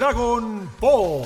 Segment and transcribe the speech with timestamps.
[0.00, 1.24] Dragon Ball.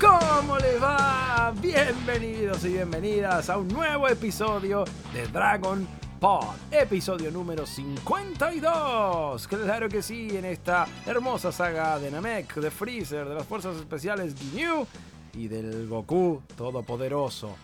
[0.00, 1.52] ¿Cómo les va?
[1.60, 5.84] Bienvenidos y bienvenidas a un nuevo episodio de Dragon
[6.20, 9.48] Pod, episodio número 52.
[9.48, 14.36] Claro que sí, en esta hermosa saga de Namek, de Freezer, de las fuerzas especiales
[14.36, 14.86] Ginyu
[15.34, 17.56] y del Goku todopoderoso.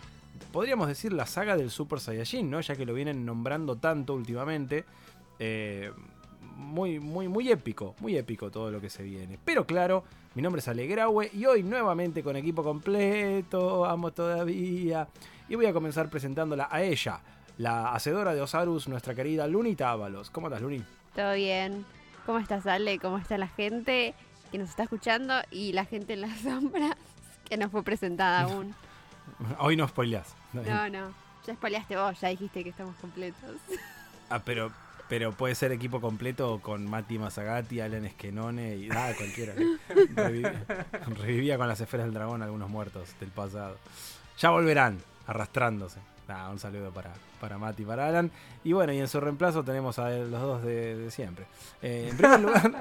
[0.51, 2.61] Podríamos decir la saga del Super Saiyajin, ¿no?
[2.61, 4.85] Ya que lo vienen nombrando tanto últimamente.
[5.37, 5.91] Eh,
[6.41, 9.39] muy, muy, muy épico, muy épico todo lo que se viene.
[9.43, 10.03] Pero claro,
[10.35, 15.07] mi nombre es Alegraue y hoy nuevamente con equipo completo, amo todavía.
[15.47, 17.21] Y voy a comenzar presentándola a ella,
[17.57, 20.29] la hacedora de Osarus, nuestra querida Luni Tábalos.
[20.29, 20.83] ¿Cómo estás, Luni?
[21.15, 21.85] Todo bien.
[22.25, 22.99] ¿Cómo estás, Ale?
[22.99, 24.13] ¿Cómo está la gente
[24.51, 26.95] que nos está escuchando y la gente en las sombras
[27.49, 28.73] que no fue presentada aún?
[29.59, 30.35] Hoy no spoileás.
[30.53, 31.13] No, no.
[31.45, 33.57] Ya spoileaste vos, ya dijiste que estamos completos.
[34.29, 34.71] Ah, pero,
[35.07, 39.53] pero puede ser equipo completo con Mati Masagati, Alan Esquenone y nada, cualquiera.
[40.15, 40.65] Revivía,
[41.07, 43.77] revivía con las esferas del dragón algunos muertos del pasado.
[44.37, 45.99] Ya volverán, arrastrándose.
[46.27, 48.29] Nada, un saludo para, para Mati y para Alan.
[48.63, 51.45] Y bueno, y en su reemplazo tenemos a los dos de, de siempre.
[51.81, 52.71] Eh, en primer lugar,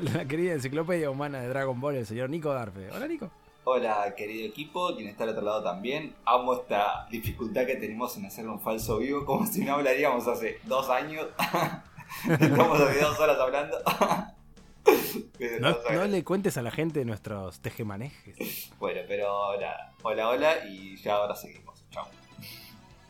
[0.00, 2.90] la querida enciclopedia humana de Dragon Ball, el señor Nico Darfe.
[2.90, 3.30] Hola, Nico.
[3.68, 6.14] Hola querido equipo, quien está al otro lado también.
[6.24, 10.60] Amo esta dificultad que tenemos en hacer un falso vivo, como si no hablaríamos hace
[10.62, 11.26] dos años.
[12.30, 13.76] Estamos hace dos horas hablando.
[15.90, 18.70] No, le cuentes a la gente nuestros tejemanejes.
[18.78, 21.84] Bueno, pero hola, hola, hola y ya ahora seguimos.
[21.90, 22.06] Chao.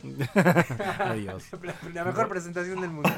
[1.00, 1.44] Adiós.
[1.62, 3.10] La, la mejor presentación del mundo.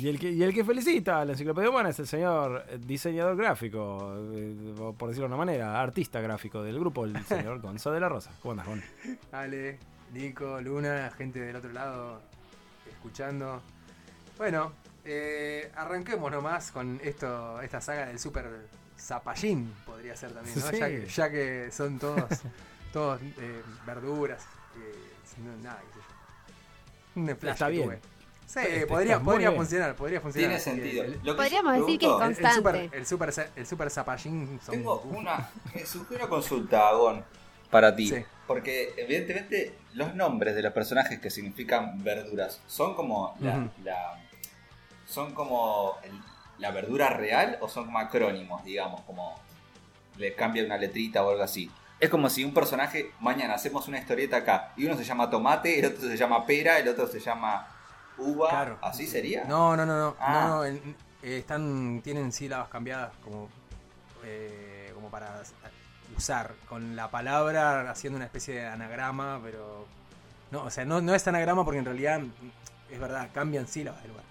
[0.00, 3.36] Y el, que, y el que felicita a la enciclopedia humana es el señor diseñador
[3.36, 8.00] gráfico, eh, por decirlo de una manera, artista gráfico del grupo, el señor Gonzo de
[8.00, 8.32] la Rosa.
[8.42, 8.82] ¿Cómo andas, Gon?
[9.32, 9.78] Ale,
[10.12, 12.20] Nico, Luna, gente del otro lado
[12.90, 13.62] escuchando.
[14.36, 14.72] Bueno,
[15.04, 18.68] eh, arranquemos nomás con esto, esta saga del Super
[18.98, 20.66] Zapallín, podría ser también, ¿no?
[20.66, 20.78] Sí.
[20.78, 22.24] Ya, que, ya que son todos,
[22.92, 24.44] todos eh, verduras,
[24.76, 26.06] eh, nada, qué sé
[27.14, 27.20] yo.
[27.22, 27.84] Un flash Está bien.
[27.84, 28.11] tuve.
[28.46, 30.50] Sí, podría, podría funcionar, podría funcionar.
[30.50, 31.04] Tiene sentido.
[31.04, 32.54] El, Podríamos decir que es el constante.
[32.56, 35.50] super, el super, el super Zapallín son- Tengo una,
[35.86, 37.24] surgió una consulta, Gon,
[37.70, 38.08] para ti.
[38.08, 38.24] Sí.
[38.46, 43.34] Porque evidentemente los nombres de los personajes que significan verduras son como
[43.82, 44.18] la,
[45.06, 46.20] son como el-
[46.58, 49.34] la verdura real o son como acrónimos, digamos, como
[50.18, 51.70] le cambia una letrita o algo así.
[51.98, 55.78] Es como si un personaje, mañana hacemos una historieta acá, y uno se llama tomate,
[55.78, 57.66] el otro se llama pera, el otro se llama
[58.18, 58.78] uva, Claro.
[58.82, 59.44] ¿así sería?
[59.44, 60.16] No, no, no, no.
[60.20, 60.46] Ah.
[60.48, 60.80] no, no, eh,
[61.22, 63.48] están, tienen sílabas cambiadas como,
[64.24, 65.42] eh, como para
[66.16, 69.86] usar con la palabra haciendo una especie de anagrama, pero
[70.50, 72.20] no, o sea, no, no es anagrama porque en realidad
[72.90, 74.24] es verdad, cambian sílabas del lugar.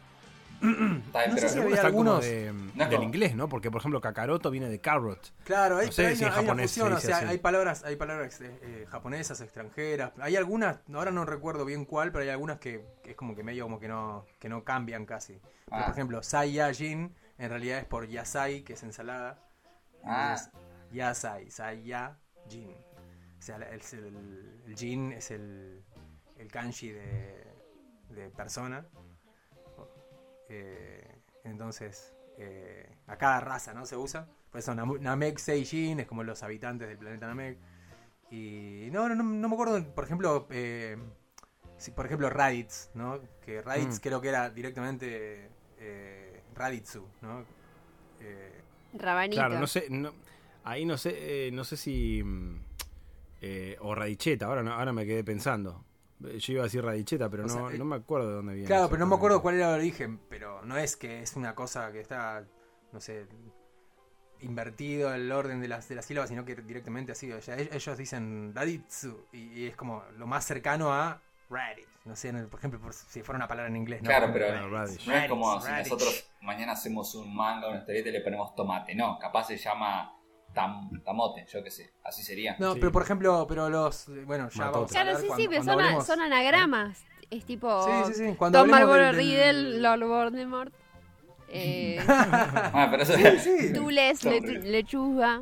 [0.61, 3.49] Está no sé pero- si había algunos- de- No es del inglés, ¿no?
[3.49, 5.33] Porque, por ejemplo, Kakaroto viene de carrot.
[5.43, 6.99] Claro, hay, No sé pero hay si una, en hay una japonés fusión, se o
[6.99, 7.25] sea, así.
[7.25, 10.11] hay palabras, hay palabras eh, eh, japonesas, extranjeras.
[10.19, 13.43] Hay algunas, ahora no recuerdo bien cuál, pero hay algunas que, que es como que
[13.43, 15.33] medio como que no, que no cambian casi.
[15.65, 15.85] Pero, Ah.
[15.85, 19.39] por ejemplo, Saiyajin en realidad es por Yasai, que es ensalada.
[20.03, 20.35] Ah.
[20.37, 20.51] Entonces,
[20.91, 22.75] Yasai, Saiyajin.
[23.39, 25.83] O sea, el, el, el jin es el,
[26.37, 27.43] el kanji de,
[28.09, 28.85] de persona.
[30.53, 33.85] Eh, entonces, eh, a cada raza, ¿no?
[33.85, 34.27] Se usa.
[34.51, 37.57] Por eso Nam- Namek Seijin es como los habitantes del planeta Namek.
[38.31, 40.97] Y no, no, no, no me acuerdo, por ejemplo, eh,
[41.77, 43.19] si, por ejemplo, Raditz, ¿no?
[43.45, 44.01] Que Raditz Mm.
[44.01, 47.45] creo que era directamente eh, Raditsu, ¿no?
[48.19, 48.61] Eh,
[48.93, 49.37] Rabanito.
[49.41, 50.13] Claro, no sé, no-
[50.65, 52.21] ahí no sé, eh, no sé si...
[52.23, 52.59] mm,
[53.43, 55.83] eh, o radicheta, ahora, no, ahora me quedé pensando.
[56.21, 58.53] Yo iba a decir radicheta, pero O no, sea, eh, no me acuerdo de dónde
[58.53, 58.67] viene.
[58.67, 61.55] Claro, pero no me acuerdo cuál era el origen, pero no es que es una
[61.55, 62.43] cosa que está,
[62.91, 63.27] no sé,
[64.41, 67.31] invertido el orden de las, de las sílabas, sino que directamente así.
[67.31, 71.87] O sea, ellos dicen Raditsu y, y es como lo más cercano a Raditz.
[72.05, 74.01] No sé, en el- por ejemplo, por si fuera una palabra en inglés.
[74.01, 74.07] ¿no?
[74.09, 75.07] Claro, pero Raditz, Raditz.
[75.07, 78.55] no es como si nosotros mañana hacemos un manga o una historieta y le ponemos
[78.55, 78.95] tomate.
[78.95, 80.11] No, capaz se llama
[80.53, 81.91] tam- tamote, yo qué sé.
[82.03, 82.55] Así sería.
[82.59, 82.79] No, Sí.
[82.79, 84.07] pero por ejemplo, pero los.
[84.25, 84.71] Bueno, ya Matote.
[84.71, 87.03] vamos a Claro, sí, cuando- sí, pero son, hablemos- son anagramas.
[87.29, 88.35] Es tipo Sí, sí, sí.
[88.37, 90.73] Cuando Tom Marlboro Riddle, Lord Voldemort.
[91.47, 93.73] Eh, Ah, pero eso Sí, sí.
[93.73, 95.41] Tules, le- lechuga.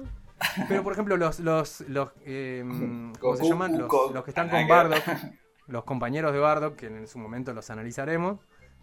[0.68, 2.64] Pero por ejemplo, los, los, los eh,
[3.20, 3.78] ¿cómo se llaman?
[3.78, 5.04] Los, que están con Bardock,
[5.68, 8.40] los compañeros de Bardock, que en su momento los analizaremos.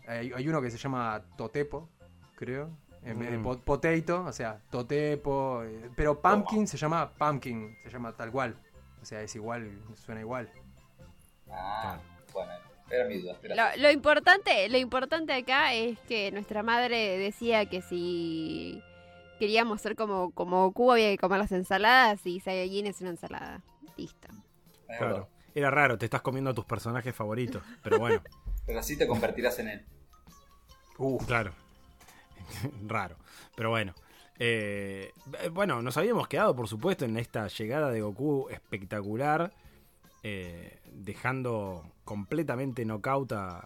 [0.07, 1.89] Hay, hay uno que se llama Totepo,
[2.37, 2.71] creo.
[3.07, 5.63] En vez de po- potato, o sea, Totepo.
[5.63, 8.57] eh, pero Pumpkin se llama Pumpkin, se llama tal cual.
[9.01, 10.51] O sea, es igual, suena igual.
[11.51, 11.99] Ah,
[12.33, 12.53] bueno,
[12.91, 13.39] era mi duda.
[13.77, 18.83] Lo, lo importante, lo importante acá es que nuestra madre decía que si
[19.39, 23.63] queríamos ser como, como Goku había que comer las ensaladas y Saiyajin es una ensalada.
[23.97, 24.29] Listo.
[24.99, 25.29] Claro.
[25.55, 27.63] Era raro, te estás comiendo a tus personajes favoritos.
[27.83, 28.21] Pero bueno,
[28.67, 29.87] Pero así te convertirás en él.
[30.99, 31.53] Uh, claro.
[32.87, 33.17] Raro.
[33.55, 33.95] Pero bueno.
[34.39, 35.13] Eh,
[35.53, 39.53] bueno, nos habíamos quedado, por supuesto, en esta llegada de Goku espectacular.
[40.23, 43.65] eh, dejando completamente knockout a,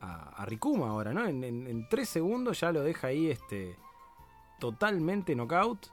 [0.00, 1.26] a, Rikuma ahora, ¿no?
[1.26, 3.74] En, en- en tres segundos ya lo deja ahí este,
[4.60, 5.86] totalmente knockout.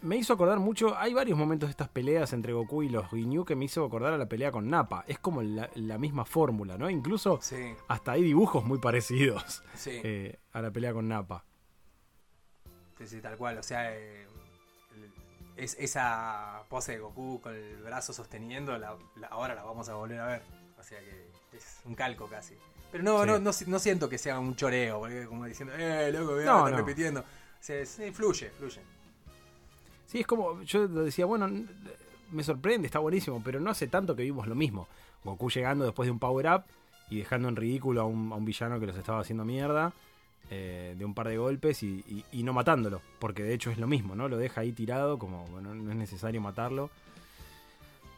[0.00, 3.44] Me hizo acordar mucho, hay varios momentos de estas peleas entre Goku y los Ginyu
[3.44, 5.04] que me hizo acordar a la pelea con Nappa.
[5.08, 6.88] Es como la, la misma fórmula, ¿no?
[6.88, 10.00] Incluso sí, hasta hay dibujos muy parecidos sí.
[10.04, 11.44] eh, a la pelea con Nappa.
[12.98, 13.58] Sí, sí, tal cual.
[13.58, 14.26] O sea, eh,
[15.56, 19.94] es, esa pose de Goku con el brazo sosteniendo, la, la- ahora la vamos a
[19.94, 20.42] volver a ver.
[20.78, 22.54] O sea que es un calco casi.
[22.92, 23.26] Pero no, Sí.
[23.26, 26.46] no, no, no siento que sea un choreo, porque como diciendo, eh, loco, voy a
[26.46, 26.76] No, estar no.
[26.78, 27.20] repitiendo.
[27.20, 27.24] O
[27.62, 28.80] sea, sí, fluye, fluye.
[30.08, 31.48] Sí, es como, yo decía, bueno,
[32.32, 34.88] me sorprende, está buenísimo, pero no hace tanto que vimos lo mismo.
[35.22, 36.62] Goku llegando después de un power-up
[37.10, 39.92] y dejando en ridículo a un, a un villano que los estaba haciendo mierda
[40.50, 43.78] eh, de un par de golpes y, y- y no matándolo, porque de hecho es
[43.78, 44.28] lo mismo, ¿no?
[44.28, 46.90] Lo deja ahí tirado, como bueno, no es necesario matarlo.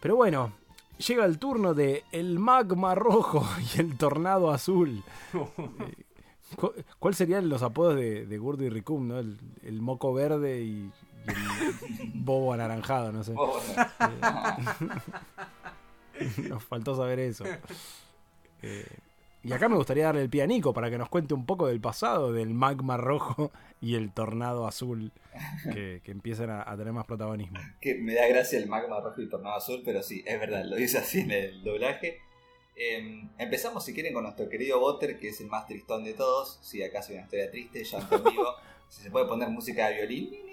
[0.01, 0.53] Pero bueno,
[1.05, 3.45] llega el turno de el magma rojo
[3.77, 5.03] y el tornado azul.
[6.53, 9.19] Eh, ¿cu- ¿Cuál serían los apodos de, de y Ricum, no?
[9.21, 10.91] El, el moco verde y,
[12.15, 13.33] bobo anaranjado, no sé.
[13.33, 13.59] Bueno.
[16.49, 17.45] Nos faltó saber eso.
[18.63, 18.87] Eh,
[19.43, 21.67] y acá me gustaría darle el pie a Nico para que nos cuente un poco
[21.67, 23.51] del pasado del magma rojo
[23.81, 25.13] y el tornado azul
[25.73, 27.59] que, que empiezan a, a tener más protagonismo.
[27.81, 30.77] que me da gracia el magma rojo y tornado azul, pero sí, es verdad, lo
[30.77, 32.21] dice así en el doblaje.
[32.83, 36.59] Eh, empezamos, si quieren, con nuestro querido Butter, que es el más tristón de todos.
[36.63, 38.55] Si acá hay una historia triste, en vivo.
[38.89, 40.50] si se puede poner música de violín.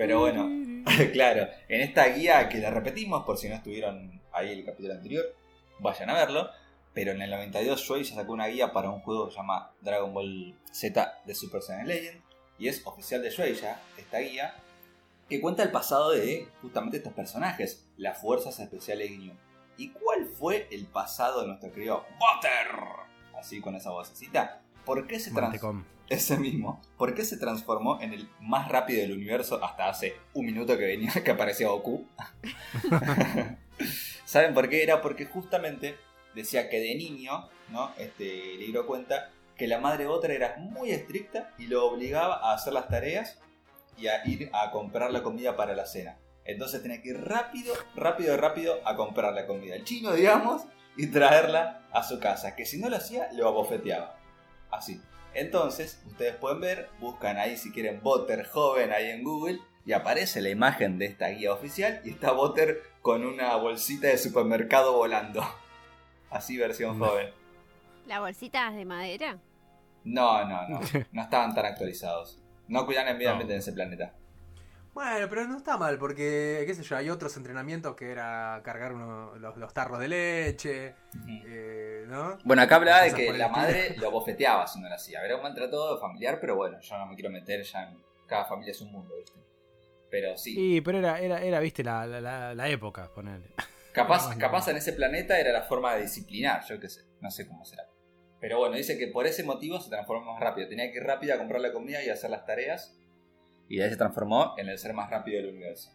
[0.00, 0.48] Pero bueno,
[1.12, 5.26] claro, en esta guía que la repetimos, por si no estuvieron ahí el capítulo anterior,
[5.78, 6.48] vayan a verlo.
[6.94, 10.14] Pero en el 92 Shueisha sacó una guía para un juego que se llama Dragon
[10.14, 12.22] Ball Z de Super Saiyan Legend.
[12.58, 14.54] Y es oficial de Shueisha, esta guía,
[15.28, 19.34] que cuenta el pasado de justamente estos personajes, las fuerzas especiales Ginyu.
[19.76, 22.86] ¿Y cuál fue el pasado de nuestro querido Butter?
[23.38, 24.59] Así con esa vocecita.
[24.84, 25.84] ¿Por qué se transformó?
[26.08, 26.80] Ese mismo.
[26.98, 30.86] ¿Por qué se transformó en el más rápido del universo hasta hace un minuto que
[30.86, 32.06] venía que apareció Goku?
[34.24, 34.82] ¿Saben por qué?
[34.82, 35.96] Era porque justamente
[36.34, 37.92] decía que de niño, ¿no?
[37.96, 42.72] Este libro cuenta que la madre Butter era muy estricta y lo obligaba a hacer
[42.72, 43.38] las tareas
[43.96, 46.18] y a ir a comprar la comida para la cena.
[46.44, 50.62] Entonces tenía que ir rápido, rápido, rápido a comprar la comida al chino, digamos,
[50.96, 52.56] y traerla a su casa.
[52.56, 54.19] Que si no lo hacía, lo abofeteaba.
[54.70, 55.00] Así.
[55.34, 60.40] Entonces, ustedes pueden ver, buscan ahí si quieren Butter joven ahí en Google y aparece
[60.40, 65.42] la imagen de esta guía oficial y está Butter con una bolsita de supermercado volando.
[66.30, 67.30] Así versión joven.
[68.06, 69.38] ¿La bolsita es de madera?
[70.04, 70.80] No, no, no.
[71.12, 72.38] No estaban tan actualizados.
[72.68, 73.40] No cuidan el medio No.
[73.42, 74.12] en ese planeta.
[74.92, 78.92] Bueno, pero no está mal, porque, qué sé yo, hay otros entrenamientos que era cargar
[78.92, 80.94] uno- los, los tarros de leche,
[81.46, 82.38] eh, ¿no?
[82.44, 85.24] Bueno, acá hablaba de que la madre lo bofeteaba si no lo hacía.
[85.24, 87.98] Era un maltrato familiar, pero bueno, yo no me quiero meter ya en.
[88.26, 89.40] Cada familia es un mundo, ¿viste?
[90.10, 93.48] Pero sí, Y, pero era, era, era viste, la, la, la- la época, ponerle.
[93.92, 94.38] capaz, no, no.
[94.40, 97.64] capaz en ese planeta era la forma de disciplinar, yo qué sé, no sé cómo
[97.64, 97.84] será.
[98.40, 100.68] Pero bueno, dice que por ese motivo se transformó más rápido.
[100.68, 102.96] Tenía que ir rápido a comprar la comida y hacer las tareas.
[103.70, 105.90] Y de ahí se transformó en el ser más rápido del universo.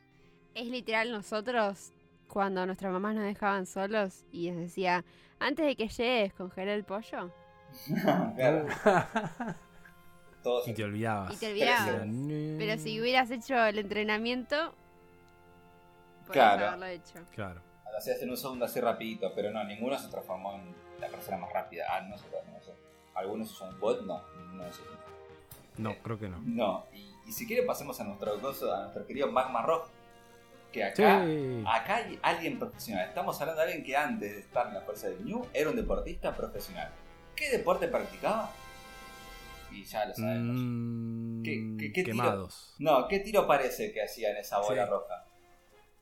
[0.55, 1.91] Es literal nosotros
[2.29, 5.03] cuando nuestras mamás nos dejaban solos y les decía,
[5.39, 7.29] antes de que llegues, congelé el pollo.
[8.36, 8.65] claro,
[10.44, 11.34] todos Y te olvidabas.
[11.34, 11.89] Y te olvidabas.
[12.08, 14.74] Pero Pero si hubieras hecho el entrenamiento,
[16.25, 16.67] podrías Claro.
[16.67, 17.20] haberlo hecho.
[17.34, 17.62] Claro.
[17.91, 21.38] Lo hacías en un segundo así rapidito, pero no, ninguno se transformó en la persona
[21.38, 21.86] más rápida.
[21.89, 22.72] Ah, no sé, no sé.
[23.15, 24.01] ¿Algunos son bot?
[24.05, 24.86] No, ninguno de esos.
[25.77, 26.39] No, creo que no.
[26.46, 29.89] No, y, y si quieren pasemos a nuestro a nuestro querido Magma Rock.
[30.72, 31.63] Que acá, Sí.
[31.65, 33.08] acá hay alguien profesional.
[33.08, 35.75] Estamos hablando de alguien que antes de estar en la fuerza del New era un
[35.77, 36.91] deportista profesional.
[37.34, 38.51] ¿Qué deporte practicaba?
[39.72, 40.55] Y ya lo sabemos.
[40.60, 42.17] Mm, ¿Qué- qué- qué tiro?
[42.17, 42.75] quemados.
[42.79, 44.89] No, ¿qué tiro parece que hacía en esa bola Sí.
[44.91, 45.25] roja?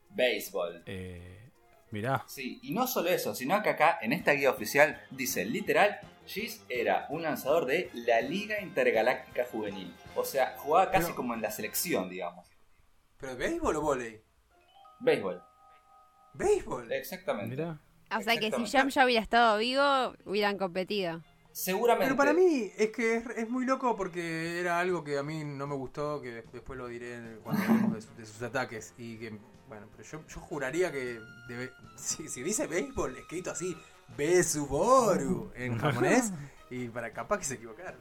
[0.10, 0.84] Béisbol.
[0.86, 1.50] Eh,
[1.92, 2.24] mirá.
[2.28, 6.64] Sí, y no solo eso, sino que acá en esta guía oficial dice literal, Giz
[6.70, 9.94] era un lanzador de la Liga Intergaláctica Juvenil.
[10.16, 12.48] O sea, jugaba casi Pero- como en la selección, digamos.
[13.18, 14.22] ¿Pero béisbol o volei?
[15.00, 15.42] Béisbol.
[16.34, 16.92] béisbol.
[16.92, 17.56] Exactamente.
[17.56, 17.80] Mirá.
[18.18, 18.66] O sea que si.
[18.68, 21.22] Jam ya hubiera estado vivo, hubieran competido.
[21.52, 22.06] Seguramente.
[22.06, 25.44] Pero para mí es que es, es muy loco porque era algo que a mí
[25.44, 28.94] no me gustó, que des- después lo diré cuando hablemos de, su- de sus ataques.
[28.98, 29.38] Y que,
[29.68, 33.76] bueno, pero yo, yo juraría que debe- si, si dice béisbol escrito así,
[34.18, 36.32] Besuboru en japonés,
[36.70, 38.00] y para capaz que se equivocaron.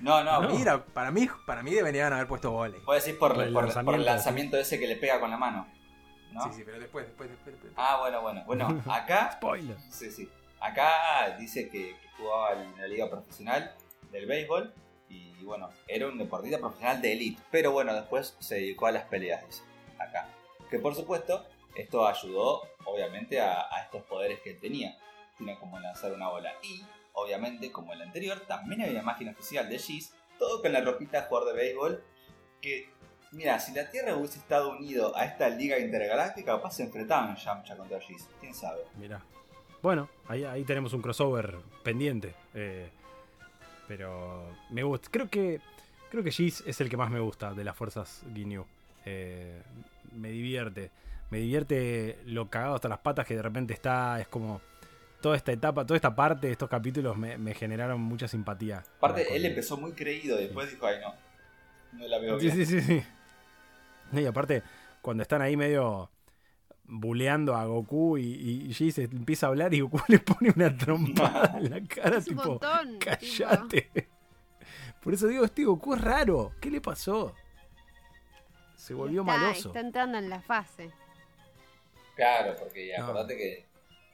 [0.00, 0.48] No, no, No.
[0.50, 2.80] Mira, para mí, para mí deberían haber puesto volei.
[2.80, 5.30] Puedo decir por, Por el por- por lanzamiento, el lanzamiento ese que le pega con
[5.30, 5.66] la mano.
[6.32, 6.42] ¿no?
[6.44, 7.54] Sí, sí, pero después, después, después.
[7.54, 7.72] después.
[7.76, 8.42] Ah, bueno, bueno.
[8.46, 9.32] Bueno, acá.
[9.34, 9.76] Spoiler.
[9.90, 10.28] sí, sí.
[10.60, 13.74] Acá dice que, que jugaba en la liga profesional
[14.10, 14.72] del béisbol.
[15.08, 17.42] Y bueno, era un deportista profesional de elite.
[17.50, 19.62] Pero bueno, después se dedicó a las peleas, dice.
[19.98, 20.26] Acá.
[20.70, 21.44] Que por supuesto,
[21.76, 24.96] esto ayudó, obviamente, a, a estos poderes que él tenía.
[25.58, 26.52] Como lanzar una bola.
[26.62, 30.12] Y, obviamente, como el anterior, también había una máquina oficial de Giz.
[30.38, 32.04] Todo con la ropita de jugador de béisbol.
[32.60, 32.90] Que,
[33.32, 37.76] mira, si la Tierra hubiese estado unido a esta liga intergaláctica, capaz se enfrentaban Yamcha
[37.76, 38.28] contra Giz.
[38.40, 38.80] ¿Quién sabe?
[38.96, 39.20] Mirá.
[39.82, 42.34] Bueno, ahí, ahí tenemos un crossover pendiente.
[42.54, 42.88] eh,
[43.88, 45.08] pero me gusta.
[45.10, 45.60] Creo que.
[46.10, 48.64] Creo que Giz es el que más me gusta de las fuerzas Ginyu.
[49.04, 49.62] Eh,
[50.12, 50.90] me divierte.
[51.30, 54.20] Me divierte lo cagado hasta las patas que de repente está.
[54.20, 54.60] Es como.
[55.22, 58.82] Toda esta etapa, toda esta parte de estos capítulos me, me generaron mucha simpatía.
[58.98, 61.14] Aparte, él empezó muy creído y después dijo, ay no,
[61.98, 62.56] no la veo Sí, bien.
[62.56, 63.02] sí, sí, sí.
[64.20, 64.62] Y aparte,
[65.00, 66.10] cuando están ahí medio
[66.84, 71.56] buleando a Goku y, y Giz empieza a hablar y Goku le pone una trompada
[71.58, 72.98] en la cara, Es tipo, montón.
[72.98, 73.06] tipo.
[73.06, 73.90] cállate.
[75.02, 76.52] Por eso digo, este Goku es raro.
[76.60, 77.34] ¿Qué le pasó?
[78.76, 79.68] Se volvió está, maloso.
[79.68, 80.90] Está entrando en la fase.
[82.16, 83.04] Claro, porque No.
[83.04, 83.66] acordate que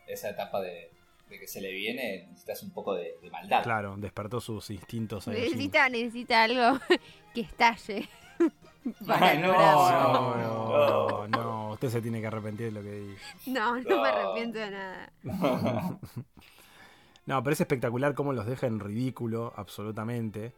[0.07, 0.91] esa etapa de,
[1.29, 3.63] de que se le viene necesitas un poco de, de maldad.
[3.63, 5.27] Claro, despertó sus instintos.
[5.29, 6.79] Necesita, necesita algo
[7.35, 8.09] que estalle.
[9.07, 9.53] para Ay, no.
[9.53, 13.21] No, no, no, usted se tiene que arrepentir de lo que dijo.
[13.47, 14.03] No, no, No.
[14.03, 15.13] me arrepiento de nada.
[17.27, 20.55] No, pero es espectacular cómo los deja en ridículo, absolutamente.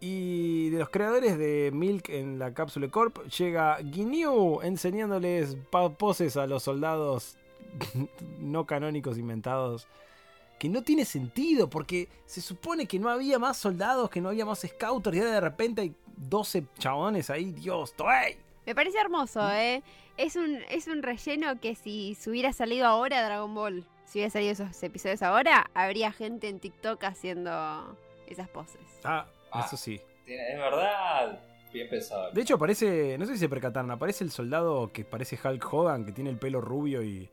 [0.00, 5.56] Y de los creadores de Milk en la Cápsula Corp llega Ginyu enseñándoles
[5.98, 7.36] poses a los soldados
[8.40, 9.86] no canónicos inventados.
[10.58, 14.46] Que no tiene sentido, porque se supone que no había más soldados, que no había
[14.46, 18.36] más scouters, y de repente hay 12 chabones ahí, Dios, ¡toey!
[18.64, 19.82] Me parece hermoso, ¿eh?
[20.16, 24.30] Es un, es un relleno que si se hubiera salido ahora Dragon Ball, si hubiera
[24.30, 27.94] salido esos episodios ahora, habría gente en TikTok haciendo
[28.26, 28.80] esas poses.
[29.04, 29.64] Ah, Ah.
[29.66, 30.00] eso sí.
[30.24, 31.38] Tiene- Es verdad,
[31.70, 32.30] bien pensado.
[32.32, 36.06] De hecho, aparece, no sé si se percataron, aparece el soldado que parece Hulk Hogan,
[36.06, 37.28] que tiene el pelo rubio y,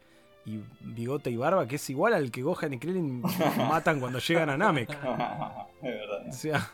[0.46, 3.22] y bigote y barba, que es igual al que Gohan y Krillin
[3.58, 4.90] matan cuando llegan a Namek.
[5.82, 6.28] es verdad.
[6.30, 6.72] O sea,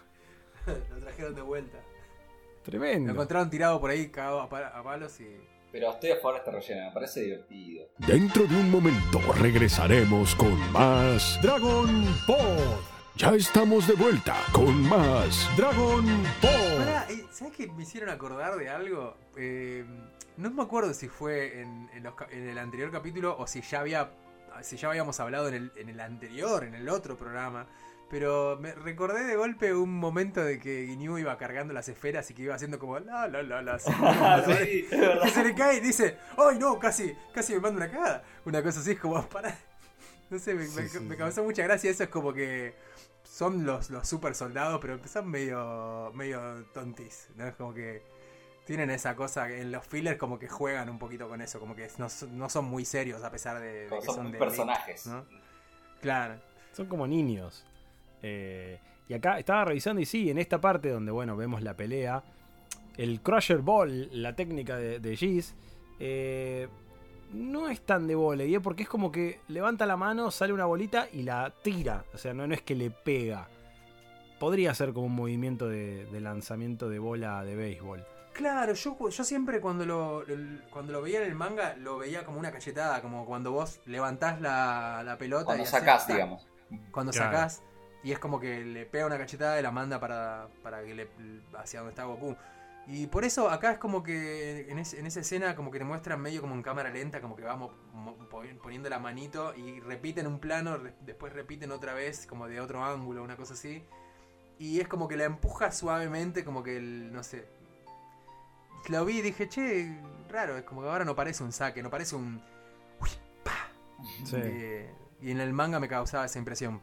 [0.65, 1.77] Lo trajeron de vuelta.
[1.77, 3.11] Lo tremendo.
[3.13, 5.27] encontraron tirado por ahí, cagado a, pa- a palos y.
[5.71, 7.88] Pero estoy a favor de este relleno, me parece divertido.
[7.99, 12.77] Dentro de un momento regresaremos con más Dragon Ball.
[13.19, 16.05] Ya estamos de vuelta con más Dragon
[16.41, 16.77] Ball.
[16.77, 19.17] Pará, eh, ¿sabes qué me hicieron acordar de algo?
[19.35, 19.83] Eh,
[20.38, 23.81] no me acuerdo si fue en, en los en el anterior capítulo o si ya
[23.81, 24.11] había
[24.61, 27.67] si ya habíamos hablado en el, en el anterior, en el otro programa.
[28.09, 32.33] Pero me recordé de golpe un momento de que Ginyu iba cargando las esferas y
[32.33, 33.77] que iba haciendo como la la la la.
[33.99, 35.23] Ah, sí, verdad.
[35.23, 36.79] que se le cae y dice, ¡ay no!
[36.79, 38.23] Casi, casi me manda una cagada.
[38.45, 39.53] Una cosa así es como, para.
[40.29, 41.17] No sé, me, Sí, me- sí, me sí.
[41.19, 41.91] causó mucha gracia.
[41.91, 42.73] Eso es como que
[43.31, 47.29] son los, los super soldados, pero son medio, medio tontis.
[47.36, 47.45] ¿no?
[47.48, 48.01] Es como que
[48.65, 51.59] tienen esa cosa en los fillers como que juegan un poquito con eso.
[51.59, 54.15] Como que no, son- no son muy serios a pesar de, de Como que son
[54.15, 55.05] son muy de personajes.
[55.05, 55.39] elite, ¿no?
[56.01, 56.39] Claro.
[56.71, 57.65] Son como niños.
[58.24, 62.24] Eh, y acá estaba revisando y sí, en esta parte donde, bueno, vemos la pelea,
[62.98, 65.55] el Crusher Ball, la técnica de, de Giz,
[66.00, 66.67] eh,
[67.31, 68.59] no es tan de volei, ¿eh?
[68.59, 72.05] porque es como que levanta la mano, sale una bolita y la tira.
[72.13, 73.48] O sea, no, no es que le pega.
[74.39, 78.05] Podría ser como un movimiento de, de lanzamiento de bola de béisbol.
[78.33, 80.24] Claro, yo, yo siempre cuando lo,
[80.71, 84.39] cuando lo veía en el manga lo veía como una cachetada, como cuando vos levantás
[84.39, 85.43] la, la pelota.
[85.45, 86.48] Cuando y sacás, digamos.
[86.91, 87.31] Cuando Claro.
[87.31, 87.63] sacás
[88.01, 91.09] y es como que le pega una cachetada y la manda para, para que le,
[91.57, 92.36] hacia donde está Goku.
[92.91, 95.86] Y por eso acá es como que en, es- en esa escena como que te
[95.86, 99.79] muestran medio como en cámara lenta, como que vamos mo- po- poniendo la manito y
[99.79, 103.84] repiten un plano, re- después repiten otra vez como de otro ángulo, una cosa así.
[104.58, 107.48] Y es como que la empuja suavemente, como que el, no sé.
[108.88, 109.96] Lo vi y dije, che,
[110.27, 112.41] raro, es como que ahora no parece un saque, no parece un...
[113.00, 113.10] uy,
[113.43, 113.69] pa.
[114.25, 114.36] Sí.
[114.38, 114.91] Eh,
[115.22, 116.81] y en el manga me causaba esa impresión.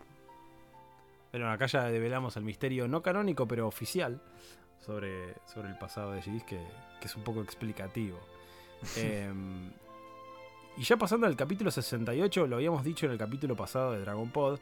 [1.33, 4.21] Pero acá ya develamos el misterio no canónico, pero oficial,
[4.81, 6.59] sobre, sobre el pasado de Giz, que,
[7.01, 8.19] que es un poco explicativo.
[8.97, 9.71] Em,
[10.79, 14.31] Y ya pasando al capítulo 68, lo habíamos dicho en el capítulo pasado de Dragon
[14.31, 14.59] Pod,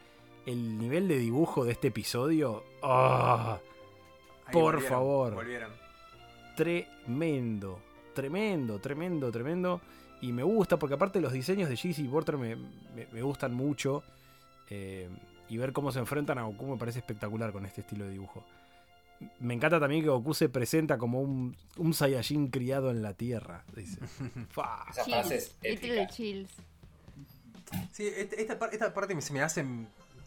[0.47, 2.62] el nivel de dibujo de este episodio.
[2.83, 5.35] Ahí Por volvieron, favor.
[5.35, 5.73] Volvieron.
[6.56, 7.80] tremendo,
[8.14, 9.80] tremendo, tremendo, tremendo.
[10.21, 13.52] Y me gusta, porque aparte los diseños de Jeezy y Porter me, me- me gustan
[13.54, 14.02] mucho.
[14.71, 15.09] eh,
[15.49, 18.45] y ver cómo se enfrentan a Goku me parece espectacular con este estilo de dibujo.
[19.41, 23.65] Me encanta también que Goku se presenta como un, un Saiyajin criado en la tierra.
[23.75, 24.01] Dice.
[24.51, 24.85] Fa.
[24.91, 26.13] Esa frase es Chills, literally épica.
[26.15, 26.51] chills.
[27.93, 29.65] Sí, este- esta, esta parte me- se me hace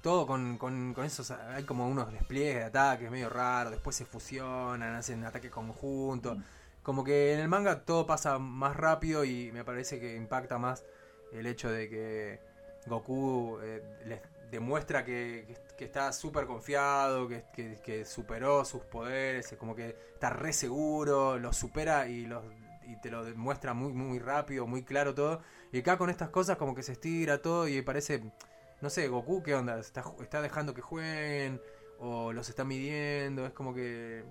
[0.02, 1.32] todo con, con, con esos.
[1.32, 3.72] Hay como unos despliegues de ataques medio raros.
[3.72, 6.38] Después se fusionan, hacen ataques conjuntos.
[6.84, 10.86] Como que en el manga todo pasa más rápido y me parece que impacta más
[11.34, 12.40] el hecho de que
[12.86, 19.58] Goku eh, les demuestra que, está súper confiado, que, que- que superó sus poderes, es
[19.58, 22.44] como que está re seguro, los supera y, los,
[22.86, 25.42] y te lo demuestra muy, muy rápido, muy claro todo.
[25.72, 28.24] Y acá con estas cosas como que se estira todo y parece,
[28.82, 29.80] no sé, Goku, ¿qué onda?
[29.80, 30.04] ¿Está,
[30.42, 31.62] dejando que jueguen?
[32.00, 33.46] ¿O los está midiendo?
[33.46, 34.24] Es como que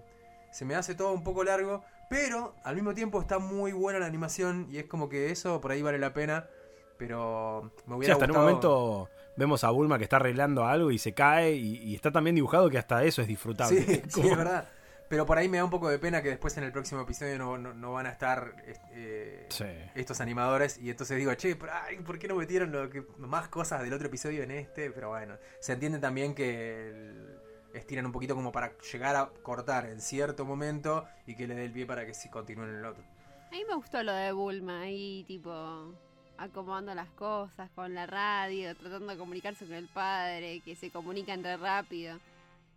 [0.52, 4.06] se me hace todo un poco largo, pero al mismo tiempo está muy buena la
[4.06, 6.49] animación y es como que eso por ahí vale la pena.
[6.96, 10.64] Pero me Sí, hubiera hasta en un gustado- momento vemos a Bulma que está arreglando
[10.66, 11.52] algo y se cae.
[11.55, 13.83] Y, y está también dibujado que hasta eso es disfrutable.
[13.83, 14.69] Sí, sí, es verdad.
[15.09, 17.38] Pero por ahí me da un poco de pena que después en el próximo episodio
[17.38, 18.57] no, no- no van a estar
[18.90, 19.64] eh, Sí.
[19.95, 20.78] estos animadores.
[20.78, 23.93] Y entonces digo, che, pero, ay, ¿por qué no metieron lo que, más cosas del
[23.93, 24.90] otro episodio en este?
[24.90, 27.38] Pero bueno, se entiende también que el-
[27.73, 31.66] estiran un poquito como para llegar a cortar en cierto momento y que le dé
[31.66, 33.05] el pie para que sí continúen en el otro.
[33.47, 35.95] A mí me gustó lo de Bulma ahí, tipo,
[36.38, 41.43] acomodando las cosas con la radio, tratando de comunicarse con el padre, que se comunican
[41.43, 42.19] re rápido.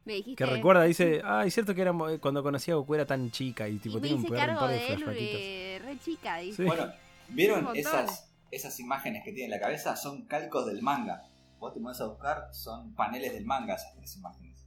[0.06, 0.44] Me dijiste.
[0.44, 3.30] Que recuerda, dice, ah, es cierto que era, mo- cuando conocí a Goku era tan
[3.32, 5.04] chica y Y tipo me tiene un, hice par- un cargo par de de él
[5.18, 6.63] eh, re chica, dice.
[6.63, 6.63] Sí.
[6.63, 6.92] Bueno,
[7.28, 9.95] ¿vieron esas, esas imágenes que tiene en la cabeza?
[9.95, 11.24] Son calcos del manga.
[11.60, 14.65] Vos te pones a buscar, son paneles del manga esas tres imágenes.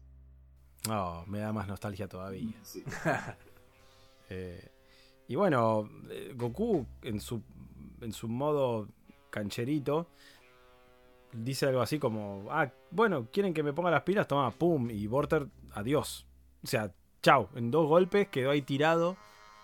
[0.90, 2.52] Oh, me da más nostalgia todavía.
[2.62, 2.84] Sí.
[4.34, 4.66] Eh,
[5.28, 7.42] y bueno, eh, Goku en su,
[8.02, 8.88] en su modo
[9.30, 10.08] cancherito
[11.32, 15.06] dice algo así como, ah, bueno, quieren que me ponga las pilas, toma, pum, y
[15.06, 16.26] Borter, adiós.
[16.62, 19.16] O sea, chau, en dos golpes quedó ahí tirado,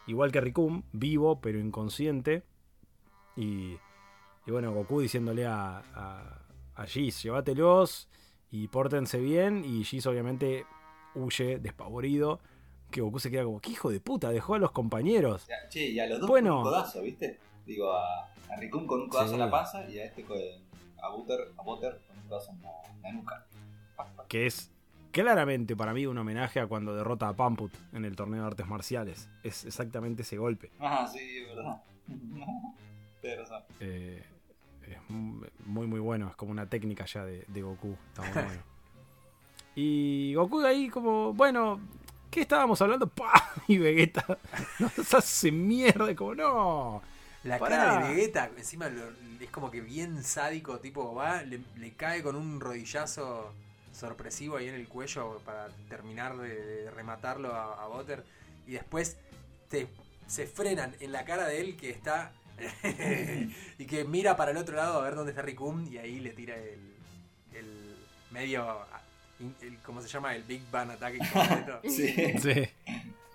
[0.06, 2.42] igual que Rikum, vivo pero inconsciente.
[3.36, 3.76] Y,
[4.46, 6.42] y bueno, Goku diciéndole a, a,
[6.74, 8.08] a Giz, llévatelos
[8.50, 9.62] y pórtense bien.
[9.64, 10.64] Y Giz obviamente
[11.14, 12.40] huye despavorido.
[12.90, 14.30] Que Goku se queda como, ¿qué hijo de puta?
[14.30, 15.46] Dejó a los compañeros.
[15.68, 16.62] Che, y a los dos Bueno.
[16.62, 17.38] codazo, ¿viste?
[17.68, 19.34] Digo, a, a Rikun con un codazo Sí.
[19.34, 20.38] en la panza y a este con,
[21.02, 23.46] a Butter, a Butter con un codazo en la, en la nuca.
[24.28, 24.70] Que es
[25.12, 28.66] claramente para mí un homenaje a cuando derrota a Pamput en el torneo de artes
[28.66, 29.28] marciales.
[29.42, 30.70] Es exactamente ese golpe.
[30.80, 31.82] Ah, sí, es verdad.
[33.20, 33.62] Tienes razón.
[33.80, 34.24] Eh,
[34.86, 37.94] es muy muy bueno, es como una técnica ya de, de Goku.
[38.08, 38.62] Está muy bueno.
[39.80, 41.80] Y Goku ahí como, bueno,
[42.32, 43.06] ¿qué estábamos hablando?
[43.14, 43.52] ¡Pah!
[43.68, 44.24] Y Vegeta
[44.80, 47.02] nos hace mierda, como no.
[47.44, 47.76] La Pará.
[47.76, 52.22] cara de Vegeta, encima lo- es como que bien sádico, tipo, va, le, le cae
[52.22, 53.52] con un rodillazo
[53.92, 58.24] sorpresivo ahí en el cuello para terminar de, de rematarlo a, a Butter.
[58.66, 59.16] Y después
[59.70, 59.86] te-
[60.26, 62.32] se frenan en la cara de él que está.
[63.78, 66.30] y que mira para el otro lado a ver dónde está Rikun y ahí le
[66.30, 66.80] tira el,
[67.54, 67.96] el
[68.32, 68.78] medio.
[69.62, 70.34] El, ¿Cómo se llama?
[70.34, 71.80] El Big Bang Attack completo.
[71.84, 72.12] Sí.
[72.42, 72.68] Sí.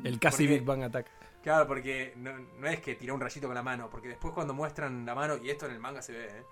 [0.04, 1.08] El casi Porque- Big Bang Attack.
[1.44, 4.54] Claro, porque no, no es que tira un rayito con la mano, porque después cuando
[4.54, 6.44] muestran la mano, y esto en el manga se ve, ¿eh?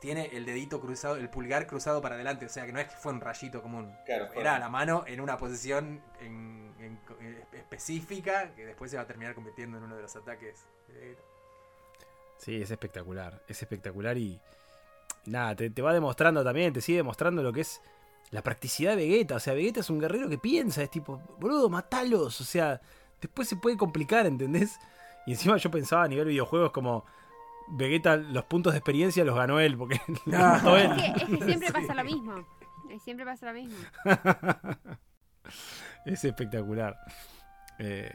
[0.00, 2.96] tiene el dedito cruzado, el pulgar cruzado para adelante, o sea que no es que
[2.96, 3.94] fue un rayito común.
[4.06, 9.04] Claro, Era la mano en una posición en- en- en específica que después se va
[9.04, 10.64] a terminar convirtiendo en uno de los ataques.
[12.38, 13.42] Sí, es espectacular.
[13.46, 14.40] Es espectacular y.
[15.26, 17.80] Nada, te, te va demostrando también, te sigue demostrando lo que es
[18.30, 19.36] la practicidad de Vegeta.
[19.36, 22.40] O sea, Vegeta es un guerrero que piensa, es tipo, boludo, matalos.
[22.40, 22.80] O sea,
[23.20, 24.78] después se puede complicar, ¿entendés?
[25.26, 27.04] Y encima yo pensaba a nivel videojuegos como.
[27.72, 30.18] Vegeta, los puntos de experiencia los ganó él, porque él.
[30.26, 31.72] Es que, es que siempre Sí.
[31.72, 32.44] pasa lo mismo.
[33.04, 33.76] Siempre pasa lo mismo.
[36.04, 36.96] es espectacular.
[37.78, 38.10] Eh,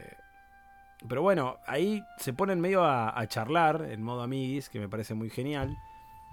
[1.08, 5.14] pero bueno, ahí se ponen medio a, a charlar en modo amiguis, que me parece
[5.14, 5.76] muy genial.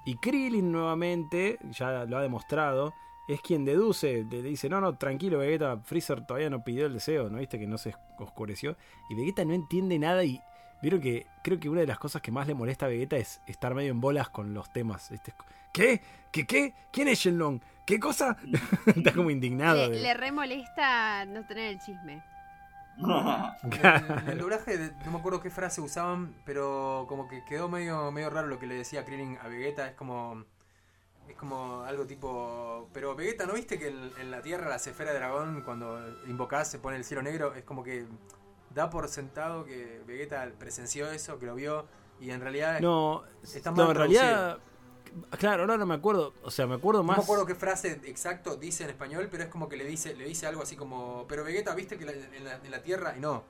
[0.05, 2.93] Y Krillin nuevamente, ya lo ha demostrado,
[3.27, 7.29] es quien deduce, le dice, no, no, tranquilo Vegeta, Freezer todavía no pidió el deseo,
[7.29, 8.75] ¿no viste que no se oscureció?
[9.09, 10.41] Y Vegeta no entiende nada y
[10.81, 13.41] vieron que creo que una de las cosas que más le molesta a Vegeta es
[13.47, 15.11] estar medio en bolas con los temas.
[15.11, 15.33] Este,
[15.71, 16.01] ¿Qué?
[16.31, 16.73] ¿Qué qué?
[16.91, 17.59] ¿Quién es Shenlong?
[17.85, 18.37] ¿Qué cosa?
[18.85, 19.87] Está como indignado.
[19.89, 22.23] Le, de- le re molesta no tener el chisme.
[23.63, 23.73] En,
[24.19, 28.29] en el doblaje, no me acuerdo qué frase usaban, pero como que quedó medio, medio
[28.29, 29.87] raro lo que le decía Krillin a Vegeta.
[29.87, 30.43] Es como.
[31.27, 32.87] Es como algo tipo.
[32.93, 36.69] Pero Vegeta, ¿no viste que en, en la Tierra, la esfera de dragón, cuando invocás
[36.69, 37.53] se pone el cielo negro?
[37.55, 38.05] Es como que
[38.73, 41.85] da por sentado que Vegeta presenció eso, que lo vio,
[42.19, 42.79] y en realidad.
[42.81, 44.57] No, Está no mal en realidad.
[45.37, 46.33] Claro, ahora no me acuerdo.
[46.43, 47.17] O sea, me acuerdo No más.
[47.17, 50.25] me acuerdo qué frase exacto dice en español, pero es como que le dice, le
[50.25, 51.25] dice algo así como.
[51.29, 53.15] Pero Vegeta, ¿viste que la- en, la, en la Tierra?
[53.15, 53.43] Y no.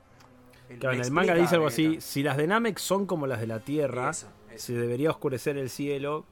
[0.68, 3.40] Él Claro, en el manga dice algo así: si las de Namek son como las
[3.40, 4.66] de la Tierra, Eso, eso.
[4.66, 6.24] se debería oscurecer el cielo.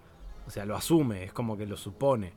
[0.47, 2.33] O sea, lo asume, es como que lo supone.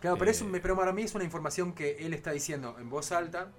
[0.00, 2.76] Claro, pero, Eh, eso, me- pero para mí es una información que él está diciendo
[2.78, 3.52] en voz alta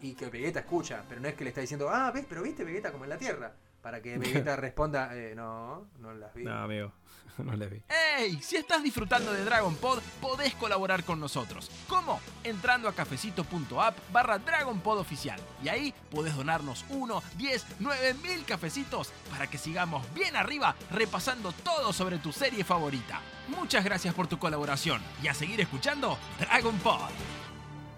[0.00, 2.64] y que Vegeta escucha, pero no es que le está diciendo, ah, ves, pero viste
[2.64, 3.54] Vegeta como en la Tierra.
[3.82, 6.44] Para que Vegeta responda, eh, no, no las vi.
[6.44, 6.92] No, amigo,
[7.38, 7.82] no les vi.
[8.16, 8.40] ¡Ey!
[8.40, 11.68] Si estás disfrutando de Dragon Pod, podés colaborar con nosotros.
[11.88, 12.20] ¿Cómo?
[12.44, 15.40] Entrando a cafecito.app barra Dragon Pod oficial.
[15.64, 21.50] Y ahí podés donarnos 1, 10, 9 mil cafecitos para que sigamos bien arriba repasando
[21.50, 23.20] todo sobre tu serie favorita.
[23.48, 27.10] Muchas gracias por tu colaboración y a seguir escuchando Dragon Pod.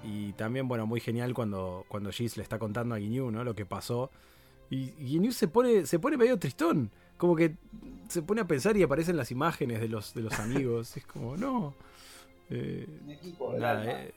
[0.03, 3.45] Y también, bueno, muy genial cuando, cuando Giz le está contando a Ginyu, ¿no?
[3.45, 4.11] Lo que pasó.
[4.71, 6.91] Y Ginyu se pone, se pone medio tristón.
[7.17, 7.57] Como que
[8.09, 10.97] se pone a pensar y aparecen las imágenes de los, de los amigos.
[10.97, 11.75] es como, no.
[12.51, 14.15] Eh, Un equipo nada, eh,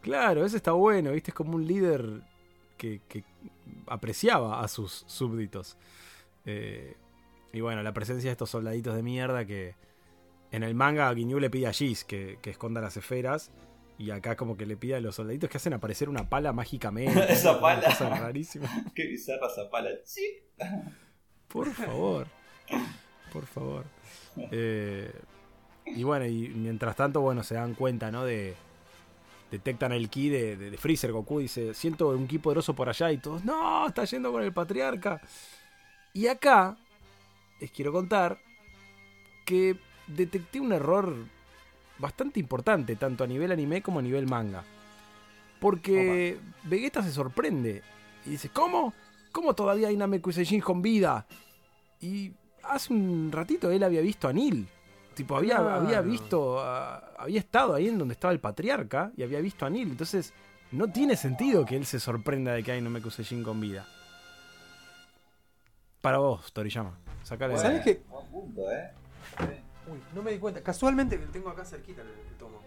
[0.00, 1.30] claro, ese está bueno, ¿viste?
[1.30, 2.22] Es como un líder
[2.78, 3.24] que, que
[3.86, 5.76] apreciaba a sus súbditos.
[6.44, 6.96] Eh,
[7.52, 9.74] y bueno, la presencia de estos soldaditos de mierda que
[10.50, 13.50] en el manga Ginyu le pide a Giz que, que esconda las esferas.
[13.98, 17.18] Y acá como que le pide a los soldaditos que hacen aparecer una pala mágicamente.
[17.32, 17.82] Esa pala.
[17.84, 18.68] cosa rarísima.
[18.94, 19.88] Qué bizarra esa pala.
[20.04, 20.22] Sí.
[21.48, 22.26] Por favor.
[23.32, 23.84] Por favor.
[24.50, 25.10] Eh,
[25.86, 28.24] y bueno, y mientras tanto, bueno, se dan cuenta, ¿no?
[28.24, 28.54] De.
[29.50, 31.12] Detectan el ki de, de- de Freezer.
[31.12, 33.10] Goku dice: Siento un ki poderoso por allá.
[33.12, 33.86] Y todos, ¡No!
[33.86, 35.20] Está yendo con el patriarca.
[36.12, 36.76] Y acá.
[37.60, 38.38] Les quiero contar.
[39.46, 39.76] Que
[40.08, 41.14] detecté un error
[41.98, 44.64] bastante importante, tanto a nivel anime como a nivel manga.
[45.60, 47.82] Porque Vegeta se sorprende
[48.26, 48.92] y dice: ¿Cómo?
[49.32, 51.26] ¿Cómo todavía hay Nameku Seijin con vida?
[52.00, 52.32] Y
[52.62, 54.68] hace un ratito él había visto a Nil.
[55.14, 55.70] Tipo, había, Claro.
[55.86, 59.88] había visto, había estado ahí en donde estaba el patriarca y había visto a Nil.
[59.90, 60.34] Entonces,
[60.72, 63.86] no tiene sentido que él se sorprenda de que hay Nameku Seijin con vida.
[66.02, 66.98] Para vos, Toriyama.
[67.22, 68.02] Sacale Bueno, ¿Sabes qué?
[68.08, 68.90] Buen punto, ¿eh?
[70.16, 70.62] No me di cuenta.
[70.62, 72.60] Casualmente tengo acá cerquita el, el tomo.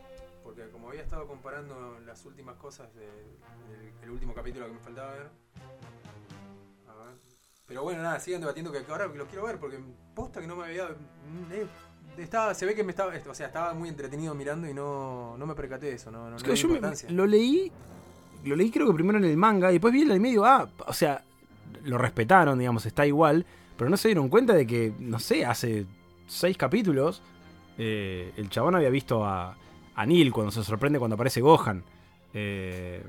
[0.44, 3.10] Porque como había estado comparando las últimas cosas del
[4.04, 5.28] el último capítulo que me faltaba ver.
[6.88, 7.14] A ver.
[7.68, 9.80] Pero bueno, nada, siguen debatiendo que ahora lo quiero ver porque
[10.16, 10.86] posta que no me había.
[10.88, 11.68] mm, eh,
[12.18, 13.14] estaba, se ve que me estaba.
[13.30, 16.12] O sea, estaba muy entretenido mirando y no, no me percaté de eso.
[16.12, 17.72] No, no, Es no que di yo me- lo leí,
[18.46, 20.46] lo leí creo que primero en el manga y después vi el anime y digo,
[20.46, 21.24] ah, o sea,
[21.84, 23.46] lo respetaron, digamos, está igual,
[23.78, 25.86] pero no se dieron cuenta de que, no sé, hace
[26.28, 27.22] seis capítulos
[27.82, 29.56] eh, el chabón había visto a,
[29.96, 31.82] a Neil cuando se sorprende cuando aparece Gohan.
[32.34, 33.02] Eh,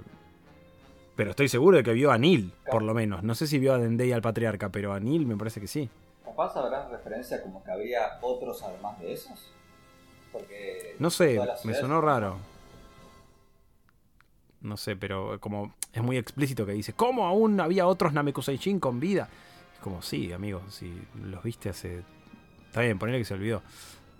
[1.16, 3.24] pero estoy seguro de que vio a Neil, por lo menos.
[3.24, 5.90] No sé si vio a Dendey al patriarca, pero a Neil me parece que sí.
[6.24, 9.52] Capaz habrá referencia como que había otros además de esos.
[10.32, 10.94] Porque.
[11.00, 12.38] No sé, me sonó raro.
[14.60, 19.00] No sé, pero como es muy explícito que dice, ¿cómo aún había otros Namekuseijin con
[19.00, 19.28] vida?
[19.74, 22.02] Es como, sí, amigo, si los viste hace...
[22.66, 23.62] Está bien, ponele que se olvidó.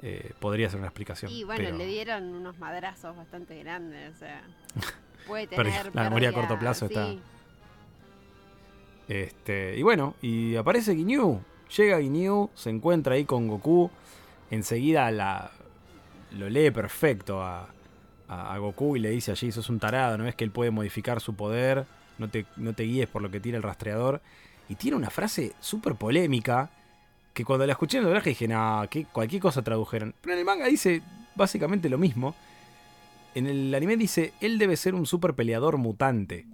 [0.02, 1.30] Eh, podría ser una explicación.
[1.30, 4.42] Y bueno, pero- le dieron unos madrazos bastante grandes, o sea.
[5.26, 5.94] Puede Pero tener.
[5.94, 6.94] la memoria a corto plazo sí.
[6.94, 7.14] está-
[9.08, 11.40] Este, y bueno, y aparece Ginyu.
[11.76, 13.90] Llega Ginyu, se encuentra ahí con Goku.
[14.50, 15.50] Enseguida la,
[16.32, 17.68] lo lee perfecto a,
[18.28, 20.70] a- a Goku y le dice allí, sos un tarado, ¿no ves que él puede
[20.70, 21.84] modificar su poder?
[22.18, 24.20] No te, no te guíes por lo que tira el rastreador.
[24.68, 26.70] Y tiene una frase súper polémica
[27.32, 30.14] que cuando la escuché en el doblaje dije, no, que cualquier cosa tradujeron.
[30.20, 31.02] Pero en el manga dice
[31.34, 32.34] básicamente lo mismo.
[33.34, 36.46] En el anime dice, él debe ser un super peleador mutante,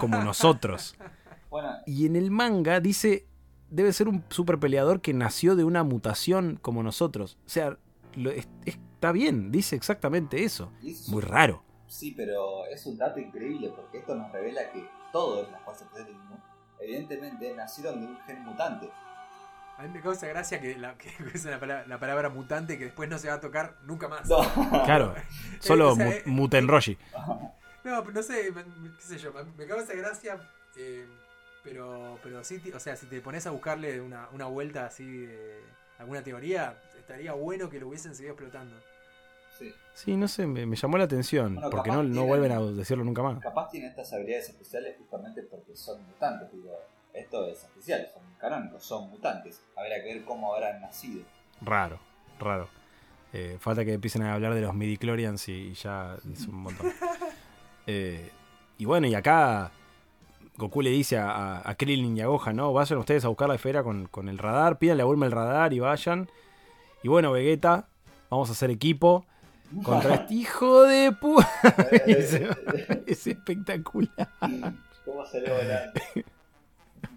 [0.00, 0.94] como nosotros.
[1.50, 3.26] Bueno, Y en el manga dice,
[3.70, 7.38] debe ser un super peleador que nació de una mutación como nosotros.
[7.46, 7.78] O sea,
[8.16, 10.72] lo- es- está bien, dice exactamente eso.
[10.84, 11.62] es- Muy raro.
[11.86, 16.06] Sí, pero es un dato increíble porque esto nos revela que todos las fases del
[16.80, 18.90] evidentemente, nacieron de un gen mutante.
[19.76, 22.84] A mí me causa gracia que, la, que usen la, palabra, la palabra mutante que
[22.84, 24.28] después no se va a tocar nunca más.
[24.28, 24.38] No.
[24.84, 25.14] Claro,
[25.60, 26.96] solo o sea, mu- Mutenroshi.
[27.84, 30.38] No, pero no sé, qué sé yo, me- causa gracia,
[30.76, 31.06] eh,
[31.62, 35.60] pero, pero sí, o sea, si te pones a buscarle una, una vuelta así de
[35.98, 38.76] alguna teoría, estaría bueno que lo hubiesen seguido explotando.
[39.58, 39.72] Sí.
[39.92, 41.54] Sí, no sé, me, me llamó la atención.
[41.54, 43.38] Bueno, porque no, no tienen- vuelven a decirlo nunca más.
[43.40, 46.50] Capaz tiene estas habilidades especiales justamente porque son mutantes.
[46.52, 46.72] Digo,
[47.14, 49.62] esto es especial, son canónicos, son mutantes.
[49.76, 51.24] Habrá que ver cómo habrán nacido.
[51.62, 51.98] Raro,
[52.38, 52.68] raro.
[53.32, 56.92] Eh, falta que empiecen a hablar de los midichlorians y, y ya es un montón.
[57.86, 58.30] Eh,
[58.78, 59.70] y bueno, y acá
[60.56, 62.72] Goku le dice a, a, a Krillin y a Gohan, ¿no?
[62.72, 65.74] Vayan ustedes a buscar la esfera con, con el radar, pídanle a Bulma el radar
[65.74, 66.30] y vayan.
[67.02, 67.86] Y bueno, Vegeta,
[68.30, 69.26] vamos a hacer equipo
[69.82, 71.50] contra este hijo de puta.
[72.06, 72.40] es,
[73.06, 74.30] es espectacular.
[75.04, 75.92] ¿Cómo se logra?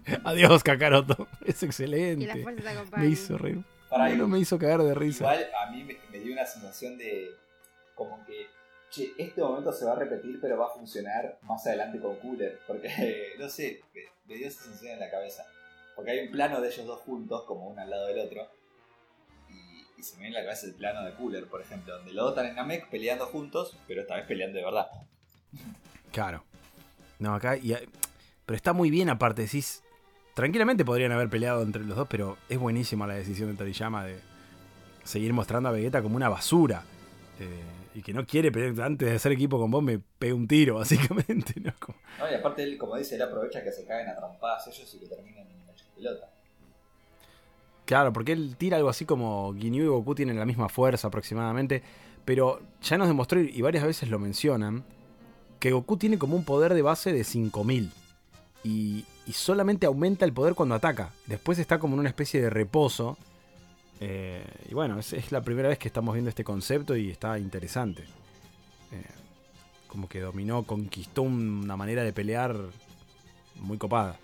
[0.24, 1.28] Adiós, Kakaroto.
[1.44, 2.42] Es Y las excelente.
[2.42, 3.12] fuerzas te Me acompañan.
[3.12, 3.58] hizo reír.
[3.90, 5.24] Para Bueno, me hizo cagar de risa.
[5.24, 7.30] Igual a mí me, me dio una sensación de
[7.94, 8.46] como que,
[8.90, 12.60] che, este momento se va a repetir, pero va a funcionar más adelante con Cooler.
[12.66, 15.44] Porque, no sé, me, me dio esa sensación en la cabeza.
[15.96, 18.46] Porque hay un plano de ellos dos juntos, como uno al lado del otro.
[19.50, 22.12] Y, y se me viene en la cabeza el plano de Cooler, por ejemplo, donde
[22.12, 24.86] los dos están en Namek peleando juntos, pero esta vez peleando de verdad.
[26.12, 26.44] Claro.
[27.18, 27.56] No, acá.
[27.56, 27.74] y-
[28.46, 29.42] pero está muy bien, aparte.
[29.42, 29.82] Decís.
[30.42, 34.20] Tranquilamente podrían haber peleado entre los dos, pero es buenísima la decisión de Toriyama de
[35.02, 36.84] seguir mostrando a Vegeta como una basura.
[37.40, 37.48] eh,
[37.96, 38.80] y que no quiere pelear.
[38.86, 41.54] Antes de hacer equipo con vos, me pega un tiro, básicamente.
[41.60, 41.72] ¿no?
[41.80, 42.30] Como- ¿no?
[42.30, 45.06] Y aparte, él, como dice, él aprovecha que se caen a trompadas ellos y que
[45.06, 46.30] terminen en la pelota.
[47.84, 51.82] Claro, porque él tira algo así como Ginyu y Goku tienen la misma fuerza aproximadamente.
[52.24, 54.84] Pero ya nos demostró, y varias veces lo mencionan,
[55.58, 57.90] que Goku tiene como un poder de base de 5000.
[58.68, 61.10] Y, solamente aumenta el poder cuando ataca.
[61.26, 63.16] Después está como en una especie de reposo.
[64.00, 68.02] Eh, y bueno, es, la primera vez que estamos viendo este concepto y está interesante.
[68.92, 69.04] Eh,
[69.86, 72.56] como que dominó, conquistó una manera de pelear
[73.56, 74.18] muy copada.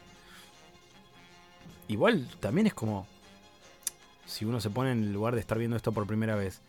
[1.88, 3.06] Igual también es como.
[4.26, 6.60] Si uno se pone en el lugar de estar viendo esto por primera vez.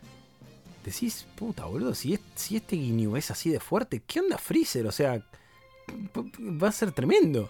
[0.83, 4.85] Decís, puta boludo, si, es- si este Ginyu es así de fuerte, ¿qué onda Freezer?
[4.85, 5.25] O sea,
[6.61, 7.49] va a ser tremendo.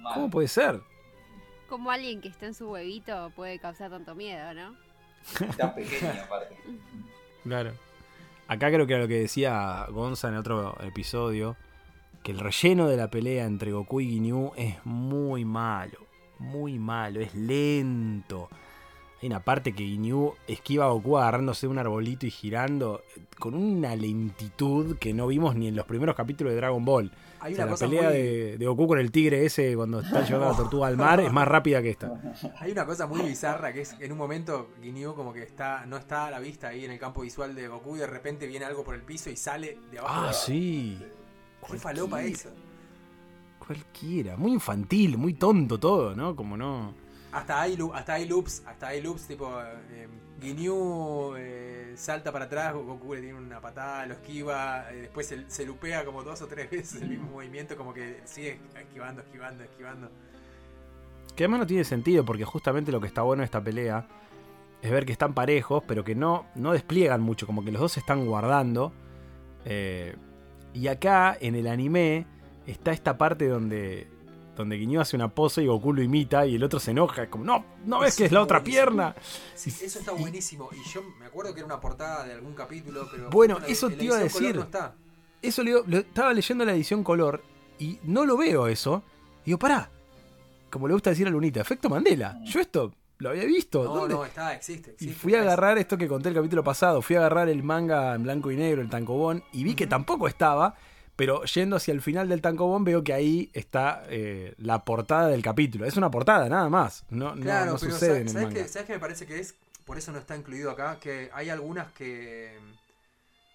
[0.00, 0.14] Mal.
[0.14, 0.80] ¿Cómo puede ser?
[1.68, 4.76] Como alguien que está en su huevito puede causar tanto miedo, ¿no?
[5.56, 6.56] Tan pequeño, aparte.
[7.44, 7.72] Claro.
[8.48, 11.56] Acá creo que era lo que decía Gonza en otro episodio,
[12.22, 16.06] que el relleno de la pelea entre Goku y Ginyu es muy malo,
[16.38, 18.48] muy malo, es lento.
[19.22, 23.20] Hay una parte que Ginyu esquiva a Goku agarrándose de un arbolito y girando eh,
[23.38, 27.12] con una lentitud que no vimos ni en los primeros capítulos de Dragon Ball.
[27.40, 29.76] Hay O sea, una la cosa pelea muy- de, de Goku con el tigre ese
[29.76, 32.12] cuando está llevando la tortuga al mar es más rápida que esta.
[32.60, 35.98] Hay una cosa muy bizarra que es en un momento Ginyu como que está no
[35.98, 38.64] está a la vista ahí en el campo visual de Goku y de repente viene
[38.64, 40.14] algo por el piso y sale de abajo.
[40.28, 40.98] Ah, sí.
[41.70, 42.48] Qué falopa eso.
[43.58, 44.36] Cualquiera.
[44.36, 46.34] Muy infantil, muy tonto todo, ¿no?
[46.34, 46.94] Como no.
[47.32, 50.08] Hasta hay, lu- hasta hay loops, hasta hay loops tipo eh,
[50.40, 55.48] Ginyu eh, salta para atrás, Goku le tiene una patada, lo esquiva, eh, después se,
[55.48, 59.62] se lupea como dos o tres veces el mismo movimiento, como que sigue esquivando, esquivando,
[59.62, 60.10] esquivando.
[61.36, 64.06] Que además no tiene sentido porque justamente lo que está bueno de esta pelea
[64.82, 67.92] es ver que están parejos, pero que no, no despliegan mucho, como que los dos
[67.92, 68.92] se están guardando.
[69.64, 70.16] Eh,
[70.74, 72.26] y acá en el anime
[72.66, 74.08] está esta parte donde,
[74.56, 77.22] donde Ginyu hace una pose y Goku lo imita y el otro se enoja.
[77.24, 78.84] Es como, no, no ves Eso que es la otra buenísimo.
[78.86, 79.14] pierna.
[79.54, 80.68] Sí, eso está buenísimo.
[80.72, 83.30] Y yo me acuerdo que era una portada de algún capítulo, pero.
[83.30, 84.54] Bueno, la- eso te iba a decir.
[84.56, 84.94] No está.
[85.42, 87.42] Eso lo, lo- estaba leyendo la edición color
[87.78, 89.02] y no lo veo eso.
[89.42, 89.90] Y digo, pará.
[90.70, 92.38] Como le gusta decir a Lunita, efecto Mandela.
[92.44, 93.82] Yo esto lo había visto.
[93.82, 94.14] No, ¿Dónde?
[94.14, 94.94] no, está, existe.
[95.00, 98.14] Y fui a agarrar esto que conté el capítulo pasado, fui a agarrar el manga
[98.14, 100.76] en blanco y negro, el tancobón, y vi que tampoco estaba,
[101.20, 105.42] pero yendo hacia el final del tancobón veo que ahí está eh, la portada del
[105.42, 105.84] capítulo.
[105.84, 107.04] Es una portada, nada más.
[107.10, 108.62] No, Claro, no, pero sucede ¿sabes, en el ¿sabes manga.
[108.62, 109.54] qué, ¿sabes qué me parece que es?
[109.84, 112.58] Por eso no está incluido acá, que hay algunas que,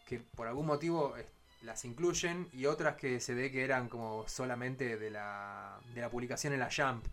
[0.07, 1.25] que por algún motivo eh,
[1.63, 6.09] las incluyen y otras que se ve que eran como solamente de la, de la
[6.09, 7.03] publicación en la Jump.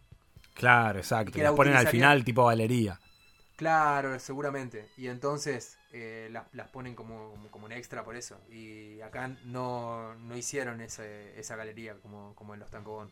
[0.52, 1.32] Claro, exacto.
[1.32, 3.00] que las ponen al final tipo galería.
[3.56, 4.88] Claro, seguramente.
[4.96, 8.38] Y entonces eh, las, las ponen como, como, como un extra por eso.
[8.50, 13.10] Y acá no, no hicieron ese, esa galería como, como en los Tancobón.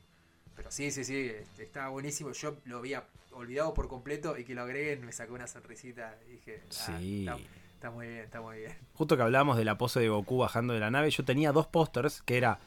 [0.56, 2.32] Pero sí, sí, sí, este, está buenísimo.
[2.32, 6.32] Yo lo había olvidado por completo y que lo agreguen me sacó una sonrisita y
[6.32, 6.66] dije, ah,
[6.98, 7.20] Sí.
[7.20, 7.38] está,
[7.74, 8.76] está muy bien, está muy bien.
[8.94, 11.66] Justo que hablamos de la pose de Goku bajando de la nave, yo tenía dos
[11.66, 12.58] pósters que era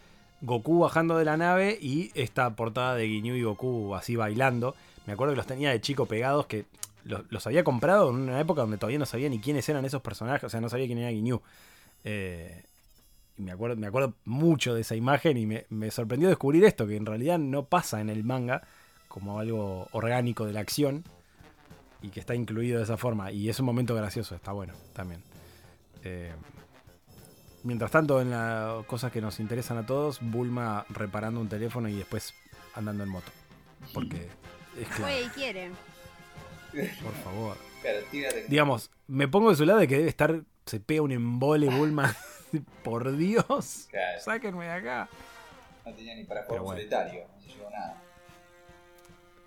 [0.42, 4.76] Goku bajando de la nave y esta portada de Ginyu y Goku así bailando.
[5.06, 6.66] Me acuerdo que los tenía de chico pegados que
[7.04, 10.02] los, los había comprado en una época donde todavía no sabía ni quiénes eran esos
[10.02, 11.42] personajes, o sea, no sabía quién era Ginyu.
[12.04, 12.64] Eh,
[13.38, 16.88] y me acuerdo, me acuerdo mucho de esa imagen y me, me sorprendió descubrir esto,
[16.88, 18.62] que en realidad no pasa en el manga
[19.08, 21.04] como algo orgánico de la acción
[22.02, 23.32] y que está incluido de esa forma.
[23.32, 25.24] Y es un momento gracioso, está bueno también.
[26.04, 26.34] Eh,
[27.64, 31.96] mientras tanto, en las cosas que nos interesan a todos, Bulma reparando un teléfono y
[31.96, 32.34] después
[32.76, 33.32] andando en moto.
[33.94, 34.28] Porque
[34.80, 35.72] es Puede y quiere.
[37.04, 37.58] Por favor.
[37.84, 38.46] Claro, tírate.
[38.48, 42.16] Digamos, me pongo de su lado de que debe estar, se pega un embole Bulma.
[42.84, 45.10] por Dios, Claro, sáquenme de acá.
[45.86, 46.78] no tenía ni para jugar bueno.
[46.80, 48.02] solitario, no se llevó nada.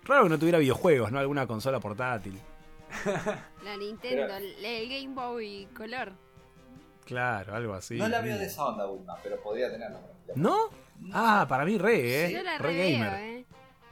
[0.03, 1.17] Raro que no tuviera videojuegos, ¿no?
[1.17, 2.39] Alguna consola portátil.
[3.63, 6.11] La Nintendo, Pero- el Game Boy Color.
[7.05, 7.95] Claro, algo así.
[7.97, 9.99] no la veo de esa onda, Bulma, pero podría tenerlo.
[9.99, 10.35] por ejemplo.
[10.35, 10.57] ¿No?
[11.13, 12.31] Ah, para mí re, ¿eh?
[12.33, 13.13] Yo la re re veo, gamer.
[13.23, 13.36] eh.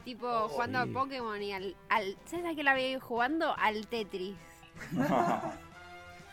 [0.06, 0.88] Tipo, jugando Sí.
[0.90, 2.16] a Pokémon y al, al.
[2.26, 3.54] ¿Sabes a qué la veo jugando?
[3.58, 4.36] Al Tetris.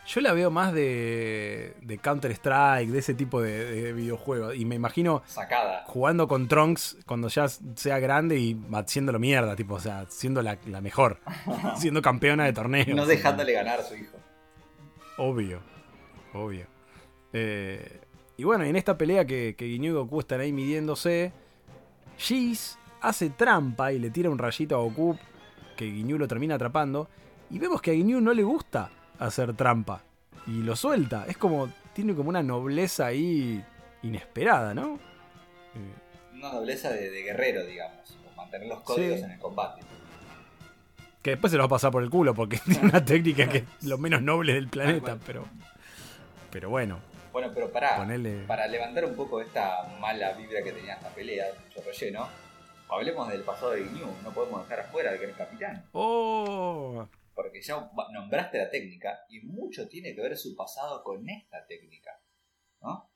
[0.06, 4.54] Yo la veo más de, de Counter-Strike, de ese tipo de, de videojuegos.
[4.54, 5.82] Y me imagino Sacada.
[5.86, 10.58] jugando con Trunks cuando ya sea grande y haciéndolo mierda, tipo, o sea, siendo la,
[10.66, 11.18] la mejor.
[11.76, 12.88] siendo campeona de torneos.
[12.88, 14.16] No dejándole ganar a su hijo.
[15.16, 15.60] Obvio,
[16.34, 16.66] obvio.
[17.32, 18.00] Eh,
[18.36, 21.32] y bueno, en esta pelea que, que Ginyu y Goku están ahí midiéndose,
[22.18, 25.18] Jis hace trampa y le tira un rayito a Goku
[25.76, 27.08] que Ginyu lo termina atrapando.
[27.50, 30.02] Y vemos que a Ginyu no le gusta hacer trampa
[30.46, 31.24] y lo suelta.
[31.28, 33.64] Es como, tiene como una nobleza ahí
[34.02, 34.94] inesperada, ¿no?
[35.74, 38.16] Eh, Una nobleza de, de guerrero, digamos.
[38.24, 39.24] por Mantener los códigos Sí.
[39.24, 39.82] en el combate.
[41.22, 43.58] que después se lo va a pasar por el culo porque tiene una técnica que
[43.58, 45.44] es lo menos noble del planeta, pero.
[46.50, 46.98] Pero bueno,
[47.32, 48.44] Bueno, pero para, ponele.
[48.46, 52.28] para levantar un poco esta mala vibra que tenía esta pelea, mucho relleno,
[52.88, 54.06] hablemos del pasado de Ginyu.
[54.22, 55.88] No podemos dejar afuera al gran capitán.
[55.92, 57.08] ¡Oh!
[57.34, 62.20] Porque ya nombraste la técnica y mucho tiene que ver su pasado con esta técnica.
[62.80, 63.10] ¿no?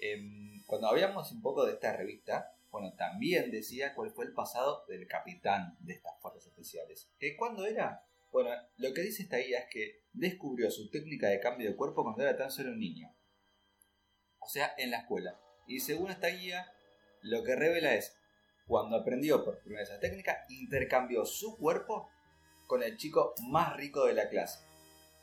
[0.00, 4.84] Em, cuando hablamos un poco de esta revista, bueno, también decía cuál fue el pasado
[4.88, 7.08] del capitán de estas fuerzas especiales.
[7.18, 8.04] ¿Que cuándo era?
[8.32, 12.02] Bueno, lo que dice esta guía es que descubrió su técnica de cambio de cuerpo
[12.02, 13.14] cuando era tan solo un niño.
[14.40, 15.38] O sea, en la escuela.
[15.68, 16.66] Y según esta guía,
[17.22, 18.18] lo que revela es,
[18.66, 22.08] cuando aprendió por primera vez esa técnica, intercambió su cuerpo
[22.66, 24.64] con el chico más rico de la clase.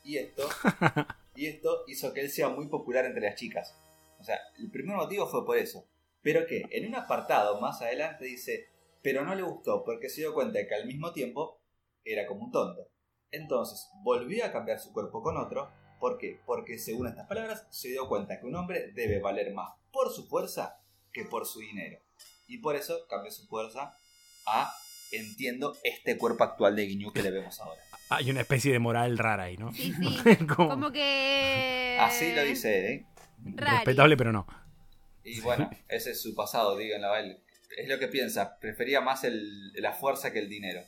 [0.04, 0.48] Y esto,
[1.34, 3.76] y esto hizo que él sea muy popular entre las chicas.
[4.18, 5.86] O sea, el primer motivo fue por eso.
[6.22, 8.68] Pero que en un apartado más adelante dice,
[9.02, 11.60] pero no le gustó porque se dio cuenta que al mismo tiempo
[12.04, 12.88] era como un tonto.
[13.32, 15.70] Entonces volvió a cambiar su cuerpo con otro.
[15.98, 16.40] ¿Por qué?
[16.46, 20.26] Porque según estas palabras se dio cuenta que un hombre debe valer más por su
[20.28, 20.80] fuerza
[21.12, 22.00] que por su dinero.
[22.52, 23.96] Y por eso cambió su fuerza
[24.46, 24.74] a,
[25.10, 27.80] entiendo, este cuerpo actual de Guiñú que le vemos ahora.
[28.10, 29.72] Hay una especie de moral rara ahí, ¿no?
[29.72, 30.36] Sí, sí.
[30.54, 31.96] Como Como que.
[31.98, 33.06] Así lo dice él, ¿eh?
[33.56, 33.76] Rari.
[33.76, 34.46] respetable, pero no.
[35.24, 37.38] Y bueno, ese es su pasado, díganlo él.
[37.78, 40.82] Es lo que piensa, prefería más el- la fuerza que el dinero.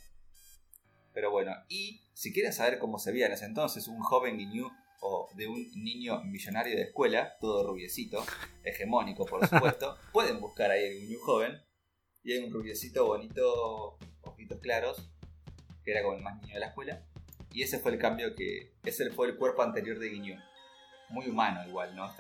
[1.14, 4.68] Pero bueno, y si quieren saber cómo se veía en ese entonces un joven Guiñú
[5.06, 8.24] o de un niño millonario de escuela, todo rubiecito,
[8.64, 11.60] hegemónico por supuesto, pueden buscar ahí el Guiñú joven.
[12.22, 15.10] Y hay un rubiecito bonito, ojitos claros,
[15.84, 17.02] que era como el más niño de la escuela.
[17.52, 18.72] Y ese fue el cambio que...
[18.82, 20.36] Ese fue el cuerpo anterior de Guiñú.
[21.10, 22.10] Muy humano igual, ¿no?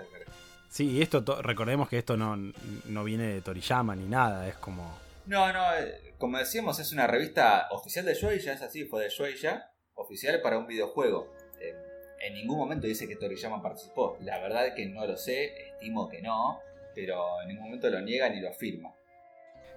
[0.68, 4.56] Sí, y esto, to- recordemos que esto no, no viene de Toriyama ni nada, es
[4.56, 4.94] como...
[5.24, 9.08] No, no, eh, como decíamos, es una revista oficial de Shueisha, es así, fue de
[9.08, 11.32] Shueisha, oficial para un videojuego.
[12.26, 14.16] En ningún momento dice que Toriyama participó.
[14.20, 16.58] La verdad es que no lo sé, estimo que no,
[16.94, 18.94] pero en ningún momento lo niega ni lo afirma.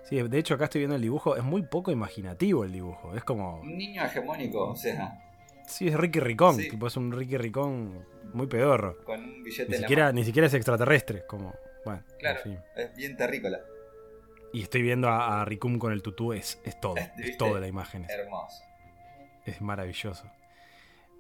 [0.03, 3.23] Sí, de hecho acá estoy viendo el dibujo, es muy poco imaginativo el dibujo, es
[3.25, 3.60] como...
[3.60, 5.19] Un niño hegemónico, o sea,
[5.65, 6.69] Sí, es Ricky Ricón, Sí.
[6.69, 9.03] tipo es un Ricky Ricón muy pedorro.
[9.03, 10.15] con un billete Ni en la siquiera, mano.
[10.15, 11.53] ni siquiera es extraterrestre, como...
[11.83, 12.39] Bueno, Claro.
[12.39, 12.60] en fin.
[12.77, 13.60] Es bien terrícola,
[14.53, 17.67] Y estoy viendo a, a Ricum con el tutú, es, es todo, es todo la
[17.67, 18.63] imagen, es, hermoso.
[19.45, 20.23] es maravilloso.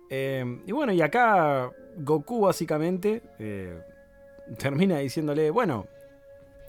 [0.09, 3.81] Eh, y bueno, y acá Goku básicamente eh,
[4.57, 5.87] termina diciéndole, bueno,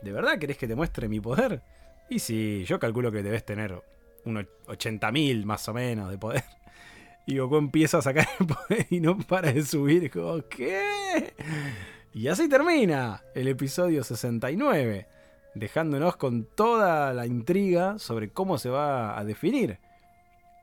[0.02, 1.62] ¿de verdad querés que te muestre mi poder?
[2.08, 3.80] Y sí, yo calculo que debes tener
[4.24, 6.44] unos 80.000 más o menos de poder.
[7.26, 10.10] Y Goku empieza a sacar el poder y no para de subir.
[10.10, 11.34] Como, ¿qué?
[12.14, 15.06] Y así termina el episodio 69,
[15.54, 19.78] dejándonos con toda la intriga sobre cómo se va a definir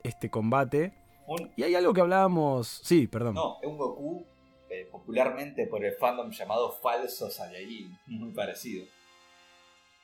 [0.02, 0.92] este combate.
[1.26, 2.80] Un, Y hay algo que hablábamos.
[2.84, 3.34] Sí, perdón.
[3.34, 4.26] no, es un Goku
[4.70, 8.84] eh, popularmente por el fandom llamado Falso Saiyajin, muy parecido.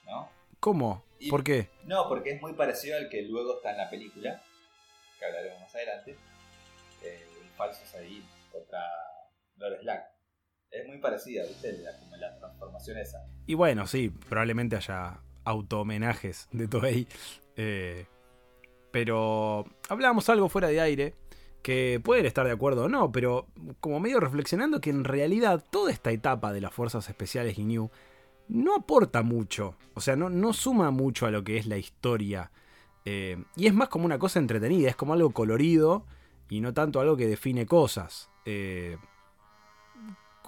[0.06, 0.28] ¿No?
[0.60, 1.04] ¿Cómo?
[1.18, 1.68] Y- ¿Por qué?
[1.84, 4.42] No, porque es muy parecido al que luego está en la película,
[5.18, 6.16] que hablaremos más adelante,
[7.02, 8.80] eh, el falso Saiyajin contra
[9.56, 10.04] Lord Slack.
[10.70, 11.72] Es muy parecida, ¿viste?
[11.78, 13.18] La, como la transformación esa.
[13.46, 17.06] Y bueno, sí, probablemente haya auto-homenajes de Toei.
[17.56, 18.06] eh,
[18.93, 21.14] pero hablábamos algo fuera de aire.
[21.62, 23.47] que pueden estar de acuerdo o no, pero
[23.80, 27.88] como medio reflexionando que en realidad toda esta etapa de las fuerzas especiales y New
[28.49, 32.51] no aporta mucho, o sea, no, no suma mucho a lo que es la historia.
[33.05, 36.05] Eh, y es más como una cosa entretenida, es como algo colorido
[36.49, 38.28] y no tanto algo que define cosas.
[38.45, 38.97] Eh,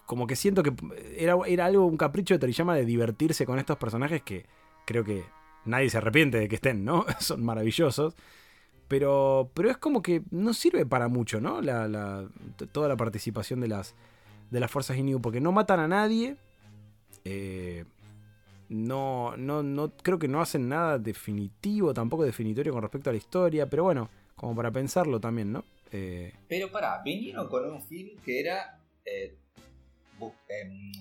[0.06, 0.72] como que siento que
[1.16, 4.46] era, era algo, un capricho de Toriyama de divertirse con estos personajes que
[4.84, 5.24] creo que
[5.64, 7.06] nadie se arrepiente de que estén, ¿no?
[7.20, 8.14] Son maravillosos.
[8.88, 11.60] Pero, pero es como que no sirve para mucho, ¿no?
[11.62, 12.28] La,
[12.72, 13.94] toda la participación de las,
[14.50, 16.36] de las fuerzas Ginyu, porque no matan a nadie.
[17.24, 17.84] eh,
[18.68, 23.18] no, no, no, creo que no hacen nada definitivo, tampoco definitorio con respecto a la
[23.18, 25.64] historia, pero bueno, como para pensarlo también, ¿no?
[25.92, 29.36] Eh, Pero pará, vinieron con un film que era eh,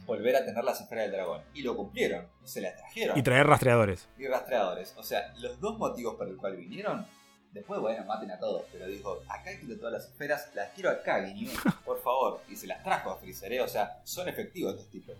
[0.05, 1.41] volver a tener las esferas del dragón.
[1.53, 2.27] Y lo cumplieron.
[2.43, 3.17] Se las trajeron.
[3.17, 4.07] y traer rastreadores.
[4.17, 4.93] y rastreadores.
[4.97, 7.05] O sea, los dos motivos por el cual vinieron,
[7.51, 8.63] después, bueno, maten a todos.
[8.71, 11.49] Pero dijo, acá quiero todas las esferas, las quiero acá, Ginyu,
[11.85, 12.41] por favor.
[12.49, 13.61] Y se las trajo a Freezer, ¿eh?
[13.61, 15.15] O sea, son efectivos estos tipos.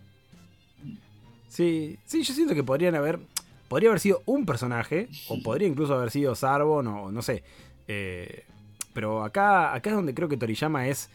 [1.48, 3.20] Sí, sí, yo siento que podrían haber.
[3.68, 7.44] Podría haber sido un personaje, o podría incluso haber sido Sarbon, o no sé.
[7.88, 8.46] Eh,
[8.94, 11.10] pero acá, acá es donde creo que Toriyama es.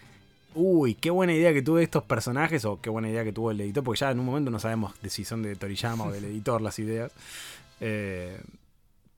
[0.55, 3.61] Uy, qué buena idea que tuve estos personajes, o qué buena idea que tuvo el
[3.61, 6.25] editor, porque ya en un momento no sabemos de si son de Toriyama o del
[6.25, 7.13] editor las ideas.
[7.81, 8.41] Eh,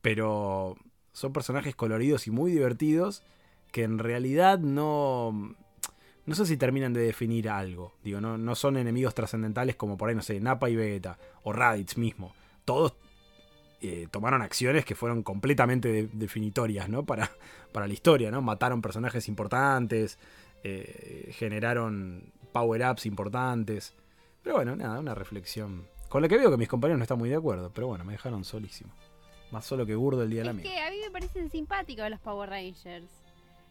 [0.02, 0.76] pero
[1.12, 3.22] son personajes coloridos y muy divertidos
[3.72, 5.54] que en realidad no.
[6.26, 7.92] No sé si terminan de definir algo.
[8.04, 11.18] Digo, no, no son enemigos trascendentales como por ahí, no sé, Nappa y Vegeta.
[11.42, 12.34] O Raditz mismo.
[12.64, 12.94] Todos
[13.80, 17.04] eh, tomaron acciones que fueron completamente de- definitorias, ¿no?
[17.04, 17.30] Para,
[17.72, 18.42] para la historia, ¿no?
[18.42, 20.18] Mataron personajes importantes.
[20.64, 23.94] Eh, generaron power-ups importantes.
[24.42, 25.86] Pero bueno, nada, una reflexión.
[26.08, 27.70] Con la que veo que mis compañeros no están muy de acuerdo.
[27.74, 28.92] Pero bueno, me dejaron solísimo.
[29.50, 30.64] Más solo que burdo el día de la Es mía.
[30.64, 33.10] que a mí me parecen simpáticos los Power Rangers.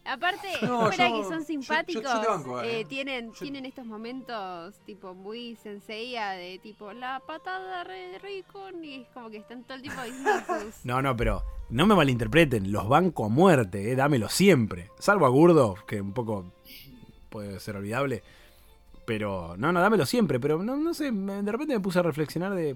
[0.06, 2.80] Aparte, No, fuera yo- que son simpáticos, yo- yo te banco, eh.
[2.82, 8.84] eh, tienen, Yo- tienen estos momentos tipo muy senseiya de tipo la patada re Raycon
[8.84, 10.30] y es como que están todo el tiempo diciendo
[10.74, 10.86] sus...
[10.86, 14.89] No, no, pero no me malinterpreten, los banco a muerte, eh, dámelo siempre.
[15.00, 16.52] Salvo a Gurdo, que un poco
[17.30, 18.24] puede ser olvidable.
[19.06, 20.39] Pero, no, no, dámelo siempre.
[20.39, 22.76] Pero no, no sé, me- de repente me puse a reflexionar de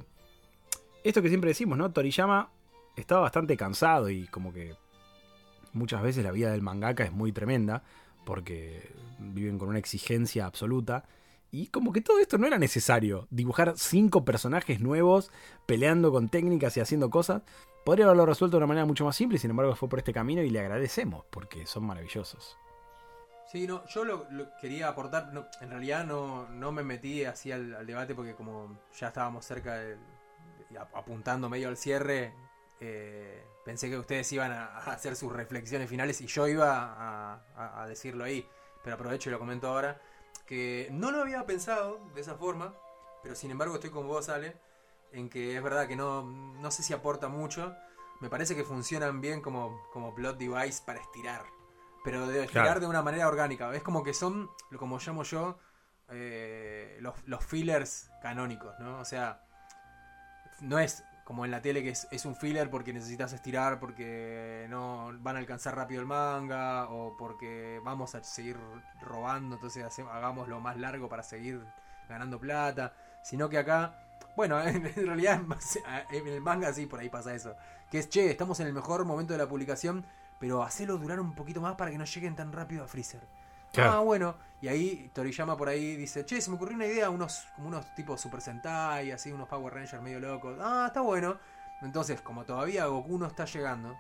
[1.04, 1.92] esto que siempre decimos, ¿no?
[1.92, 2.50] Toriyama
[2.96, 4.76] estaba bastante cansado y como que
[5.74, 7.84] muchas veces la vida del mangaka es muy tremenda
[8.26, 11.06] porque viven con una exigencia absoluta.
[11.52, 13.28] Y como que todo esto no era necesario.
[13.30, 15.32] Dibujar cinco personajes nuevos
[15.68, 17.44] peleando con técnicas y haciendo cosas.
[17.86, 20.42] Podría haberlo resuelto de una manera mucho más simple, sin embargo fue por este camino
[20.42, 22.58] y le agradecemos porque son maravillosos.
[23.52, 24.28] Sí, no, yo lo,
[24.60, 29.10] quería aportar, no, en realidad no, no me metí así al, debate porque como ya
[29.10, 29.98] estábamos cerca de,
[30.96, 32.34] apuntando medio al cierre,
[32.86, 37.84] eh, pensé que ustedes iban a, hacer sus reflexiones finales y yo iba a, a-
[37.84, 38.46] a decirlo ahí,
[38.84, 40.02] pero aprovecho y lo comento ahora,
[40.46, 42.74] que no lo había pensado de esa forma,
[43.22, 44.58] pero sin embargo estoy con vos, Ale,
[45.14, 47.74] en que es verdad que no, no sé si aporta mucho,
[48.20, 51.44] me parece que funcionan bien como, como plot device para estirar
[52.04, 52.80] pero de estirar Claro.
[52.82, 53.74] de una manera orgánica.
[53.74, 55.58] Es como que son, como llamo yo,
[56.10, 59.00] eh, los, los fillers canónicos, ¿no?
[59.00, 59.42] O sea,
[60.60, 65.12] no es como en la tele que es, un filler porque necesitas estirar, porque no
[65.20, 68.58] van a alcanzar rápido el manga, o porque vamos a seguir
[69.02, 71.66] robando, entonces hace- hagámoslo más largo para seguir
[72.10, 73.96] ganando plata, sino que acá,
[74.36, 75.52] bueno, en, realidad en
[75.86, 77.56] a- en el manga sí, por ahí pasa eso,
[77.90, 80.06] que es, che, estamos en el mejor momento de la publicación,
[80.40, 83.22] pero hacelo durar un poquito más para que no lleguen tan rápido a Freezer.
[83.78, 84.36] Ah, bueno.
[84.62, 87.94] Y ahí Toriyama por ahí dice, che, se me ocurrió una idea, unos, como unos
[87.96, 90.58] tipos Super Sentai, así, unos Power Rangers medio locos.
[90.62, 91.38] Ah, está bueno.
[91.82, 93.98] Entonces, como todavía Goku no está llegando,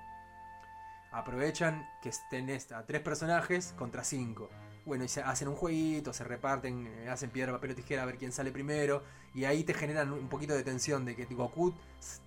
[1.11, 4.49] aprovechan que tenés a tres personajes contra cinco.
[4.85, 8.05] Bueno, y se hacen un jueguito, se reparten, eh, hacen piedra, papel o tijera a
[8.05, 9.03] ver quién sale primero.
[9.33, 11.73] Y ahí te generan un poquito de tensión de que Goku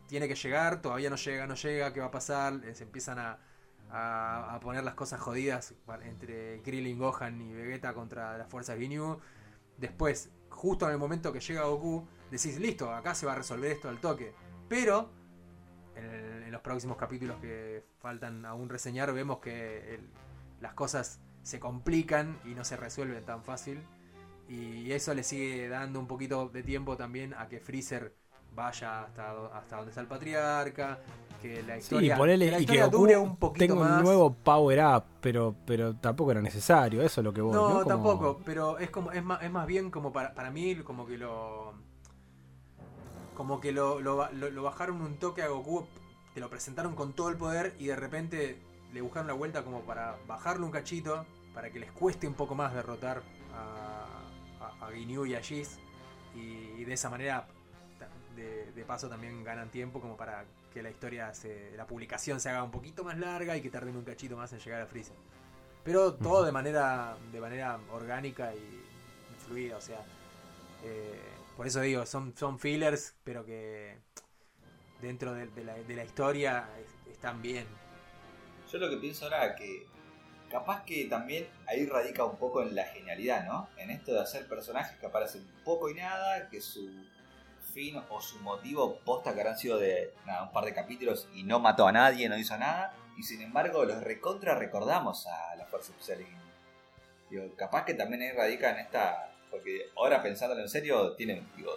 [0.08, 2.60] tiene que llegar, todavía no llega, no llega, ¿qué va a pasar?
[2.74, 3.38] Se empiezan a,
[3.90, 9.18] a, poner las cosas jodidas entre Krillin, Gohan y Vegeta contra las fuerzas Ginyu.
[9.76, 13.70] Después, justo en el momento que llega Goku, decís, listo, acá se va a resolver
[13.70, 14.32] esto al toque.
[14.68, 15.10] Pero
[15.94, 20.00] en, los próximos capítulos que faltan aún reseñar, vemos que
[20.60, 23.82] las cosas se complican y no se resuelven tan fácil.
[24.48, 28.14] Y eso le sigue dando un poquito de tiempo también a que Freezer
[28.56, 30.98] vaya hasta, hasta donde está el patriarca.
[31.40, 33.98] Que la Sí, historia, ponele que la y que dure un poquito tenga más.
[33.98, 37.52] un nuevo power up, pero, pero tampoco era necesario, eso es lo que voy.
[37.52, 37.74] No, ¿no?
[37.74, 41.06] Como- tampoco, pero es como es más, es más bien como para, para mí como
[41.06, 41.74] que lo
[43.36, 45.86] como que lo, lo, ba- lo- lo bajaron un toque a Goku,
[46.34, 48.58] te lo presentaron con todo el poder y de repente
[48.94, 52.54] le buscaron la vuelta como para bajarle un cachito para que les cueste un poco
[52.54, 53.22] más derrotar
[53.54, 54.06] a,
[54.82, 55.78] a, a Ginyu y a Jis.
[56.34, 57.46] Y, de esa manera,
[58.36, 62.50] de, de paso, también ganan tiempo como para que la historia, se, la publicación se
[62.50, 65.16] haga un poquito más larga y que tarden un cachito más en llegar a Freezer.
[65.84, 68.82] Pero todo de manera, de manera orgánica y
[69.46, 70.00] fluida, o sea.
[70.84, 71.20] eh,
[71.56, 73.98] por eso digo, son, son fillers, pero que
[75.00, 76.68] dentro de, de la, de la historia
[77.06, 77.66] es- están bien.
[78.70, 79.86] Yo lo que pienso ahora es que
[80.50, 83.68] capaz que también ahí radica un poco en la genialidad, ¿no?
[83.76, 87.05] En esto de hacer personajes que aparecen poco y nada, que su
[87.76, 91.42] fin o su motivo posta que habrán sido de nada, un par de capítulos y
[91.42, 95.66] no mató a nadie, no hizo nada, y sin embargo los recontra recordamos a la
[95.66, 96.24] Fuerza Especial.
[97.28, 99.30] Digo, capaz que también ahí radica en esta.
[99.50, 101.70] Porque ahora pensándolo en serio, tienen, digo,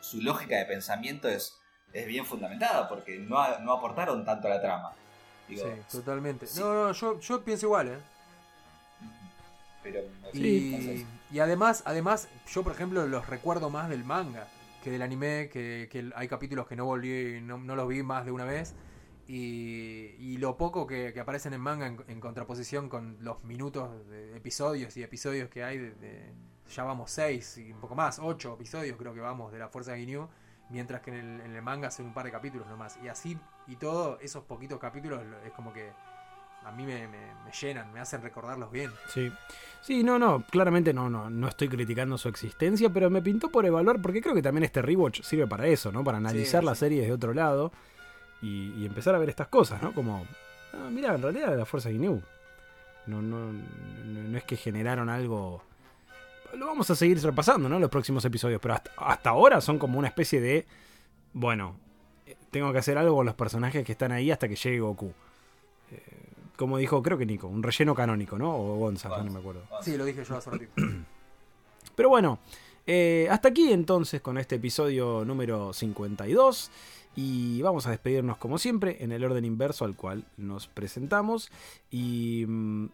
[0.00, 1.56] su, lógica de pensamiento es,
[1.92, 4.92] es bien fundamentada, porque no, a- no aportaron tanto a la trama.
[5.48, 6.46] Digo, sí, totalmente.
[6.46, 6.60] sí.
[6.60, 7.98] No, no, yo, yo pienso igual, ¿eh?
[9.82, 10.00] Pero
[10.34, 14.46] Y, y además, además, yo por ejemplo los recuerdo más del manga
[14.86, 18.30] que del anime, que, hay capítulos que no volví, no, no los vi más de
[18.30, 18.76] una vez.
[19.26, 24.96] Y, y lo poco que, aparecen en manga en, contraposición con los minutos de episodios
[24.96, 26.32] y episodios que hay, de,
[26.72, 29.90] ya vamos seis y un poco más, ocho episodios creo que vamos de la Fuerza
[29.90, 30.28] de Ginyu,
[30.70, 32.96] mientras que en el, en el manga son un par de capítulos nomás.
[33.02, 35.90] Y así, y todo, esos poquitos capítulos lo- es como que
[36.66, 38.90] a mí me, me- me llenan, me hacen recordarlos bien.
[39.08, 39.32] Sí.
[39.82, 43.64] Sí, no, no, claramente no, no, no estoy criticando su existencia, pero me pintó por
[43.66, 46.02] evaluar, porque creo que también este rewatch sirve para eso, ¿no?
[46.02, 46.80] Para analizar Sí, la sí.
[46.80, 47.70] serie desde otro lado
[48.42, 49.92] y, y empezar a ver estas cosas, ¿no?
[49.94, 50.26] Como,
[50.74, 52.20] ah, mira, en realidad la Fuerza Ginyu.
[53.06, 55.62] No, no, no, no es que generaron algo.
[56.54, 57.78] Lo vamos a seguir repasando, ¿no?
[57.78, 60.66] Los próximos episodios, pero hasta, hasta ahora son como una especie de.
[61.32, 61.76] Bueno,
[62.26, 65.12] eh, tengo que hacer algo con los personajes que están ahí hasta que llegue Goku.
[66.56, 68.54] Como dijo, creo que Nico, un relleno canónico, ¿no?
[68.56, 69.62] O Gonza, ya no me acuerdo.
[69.82, 70.72] Sí, lo dije yo hace ratito.
[71.94, 72.38] Pero bueno,
[72.86, 76.70] eh, hasta aquí entonces con este episodio número 52.
[77.18, 81.50] Y vamos a despedirnos como siempre en el orden inverso al cual nos presentamos.
[81.90, 82.88] Y mm,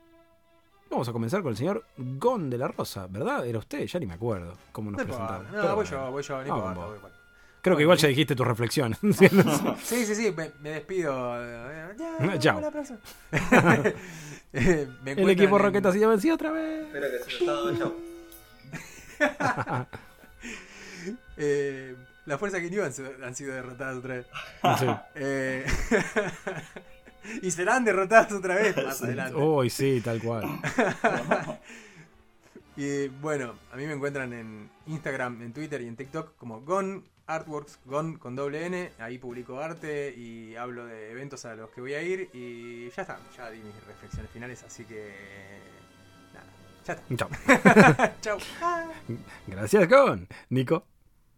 [0.90, 3.44] vamos a comenzar con el señor Gon de la Rosa, ¿verdad?
[3.46, 5.38] Era usted, ya ni me acuerdo cómo nos No importa.
[5.38, 5.64] presentamos.
[5.68, 5.90] No, voy bueno.
[6.06, 7.21] yo, voy yo, no
[7.62, 8.98] Creo que igual ya dijiste tus reflexiones.
[9.82, 11.34] Sí, sí, sí, me, me despido.
[11.42, 12.60] Eh, Ya, Chao.
[15.02, 16.86] me el equipo en- Rocket ha sido vencido otra vez.
[16.86, 17.94] Espero que se haya estado chau.
[21.36, 21.94] eh,
[22.26, 24.26] la fuerza que han, sido- han sido derrotadas otra vez.
[24.78, 24.86] Sí.
[25.16, 25.66] Eh,
[27.42, 29.36] y serán derrotadas otra vez más adelante.
[29.38, 30.44] Uy, sí, tal cual.
[32.76, 37.04] Y bueno, a mí me encuentran en Instagram, en Twitter y en TikTok como Gon
[37.26, 38.90] Artworks, Gon con doble N.
[38.98, 42.28] Ahí publico arte y hablo de eventos a los que voy a ir.
[42.32, 45.12] Y ya está, ya di mis reflexiones finales, así que.
[46.34, 46.46] Nada,
[46.84, 47.16] ya está.
[47.16, 48.10] Chao.
[48.20, 48.38] Chau.
[49.46, 50.28] Gracias, Gon.
[50.50, 50.86] Nico.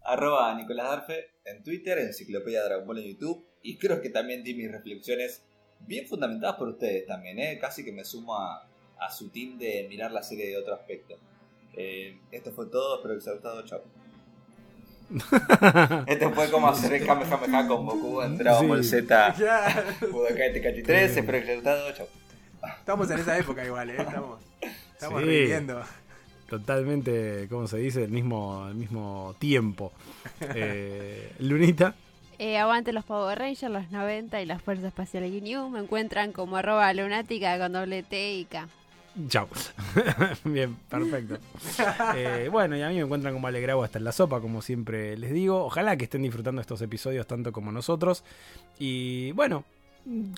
[0.03, 3.47] Arroba Nicolás Darfe en Twitter, Enciclopedia Dragon Ball en YouTube.
[3.63, 5.45] Y creo que también di mis reflexiones
[5.81, 7.59] bien fundamentadas por ustedes también, ¿eh?
[7.61, 8.69] Casi que me sumo a,
[8.99, 11.19] a su team de mirar la serie de otro aspecto.
[11.77, 13.65] Eh, esto fue todo, espero que les haya gustado.
[13.65, 14.04] Chao.
[16.07, 18.69] Este fue como hacer el Kamehameha con Goku en Dragon.
[18.69, 19.35] Ball Z.
[20.11, 22.09] Budokai Tenkaichi 3, espero que les haya gustado.
[22.79, 23.97] Estamos en esa época igual, ¿eh?
[23.99, 24.41] Estamos,
[24.93, 25.27] estamos Sí.
[25.27, 25.83] reviviendo.
[26.49, 28.05] Totalmente, ¿cómo se dice?
[28.05, 29.93] El mismo, el mismo tiempo.
[30.55, 31.95] Eh, Lunita.
[32.39, 35.69] Eh, aguante los Power Rangers, los 90 y las Fuerzas Espaciales Ginyu.
[35.71, 38.69] Me encuentran como arroba lunática con doble T y K.
[39.29, 39.49] Chao.
[40.45, 41.39] Bien, perfecto.
[42.17, 45.17] Eh, bueno, y a mí me encuentran como alegrado hasta en la sopa, como siempre
[45.17, 45.65] les digo.
[45.65, 48.25] Ojalá que estén disfrutando estos episodios tanto como nosotros.
[48.79, 49.65] Y bueno,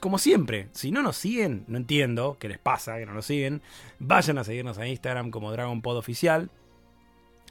[0.01, 3.63] como siempre, si no nos siguen, no entiendo qué les pasa, que no nos siguen.
[3.99, 6.51] Vayan a seguirnos a Instagram como Dragon Pod Oficial.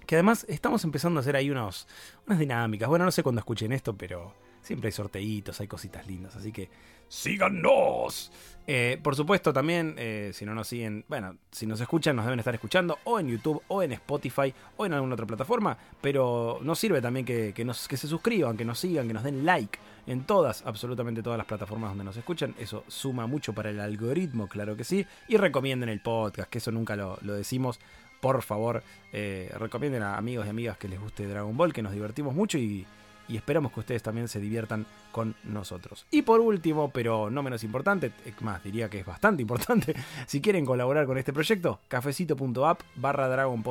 [0.06, 1.88] Que además estamos empezando a hacer ahí unos,
[2.28, 2.88] unas dinámicas.
[2.90, 4.34] Bueno, no sé cuándo escuchen esto, pero
[4.66, 6.36] siempre hay sorteitos, hay cositas lindas.
[6.36, 6.70] Así que
[7.07, 8.32] síganos.
[8.68, 12.39] Eh, por supuesto, también, eh, si no nos siguen, bueno, si nos escuchan, nos deben
[12.39, 15.78] estar escuchando o en YouTube, o en Spotify, o en alguna otra plataforma.
[16.01, 19.24] Pero nos sirve también que, que nos, que se suscriban, que nos sigan, que nos
[19.24, 22.55] den like en todas, absolutamente todas las plataformas donde nos escuchan.
[22.57, 25.05] Eso suma mucho para el algoritmo, claro que sí.
[25.28, 27.80] Y recomienden el podcast, que eso nunca lo, lo decimos.
[28.20, 28.82] Por favor,
[29.13, 32.57] eh, recomienden a amigos y amigas que les guste Dragon Ball, que nos divertimos mucho
[32.57, 32.88] y,
[33.28, 36.06] y esperamos que ustedes también se diviertan con nosotros.
[36.12, 38.12] Y por último, pero no menos importante,
[38.42, 39.96] más, diría que es bastante importante,
[40.28, 43.64] si quieren colaborar con este proyecto, cafecito.app barra Dragon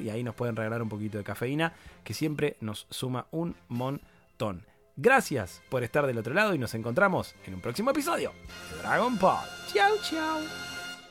[0.00, 1.72] y ahí nos pueden regalar un poquito de cafeína
[2.04, 4.64] que siempre nos suma un montón.
[4.96, 8.32] Gracias por estar del otro lado y nos encontramos en un próximo episodio
[8.72, 9.44] de Dragon Pod.
[9.72, 9.94] Chau.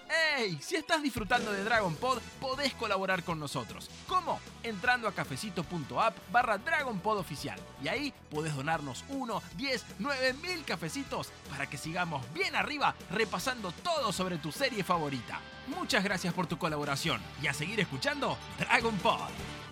[0.09, 0.57] ¡Hey!
[0.61, 3.89] Si estás disfrutando de Dragon Pod, podés colaborar con nosotros.
[4.07, 4.39] ¿Cómo?
[4.63, 7.59] Entrando a cafecito.app barra Dragon Pod oficial.
[7.83, 13.71] Y ahí podés donarnos 1, 10, 9 mil cafecitos para que sigamos bien arriba repasando
[13.71, 15.39] todo sobre tu serie favorita.
[15.67, 19.66] Muchas gracias por tu colaboración y a seguir escuchando Dragon Pod.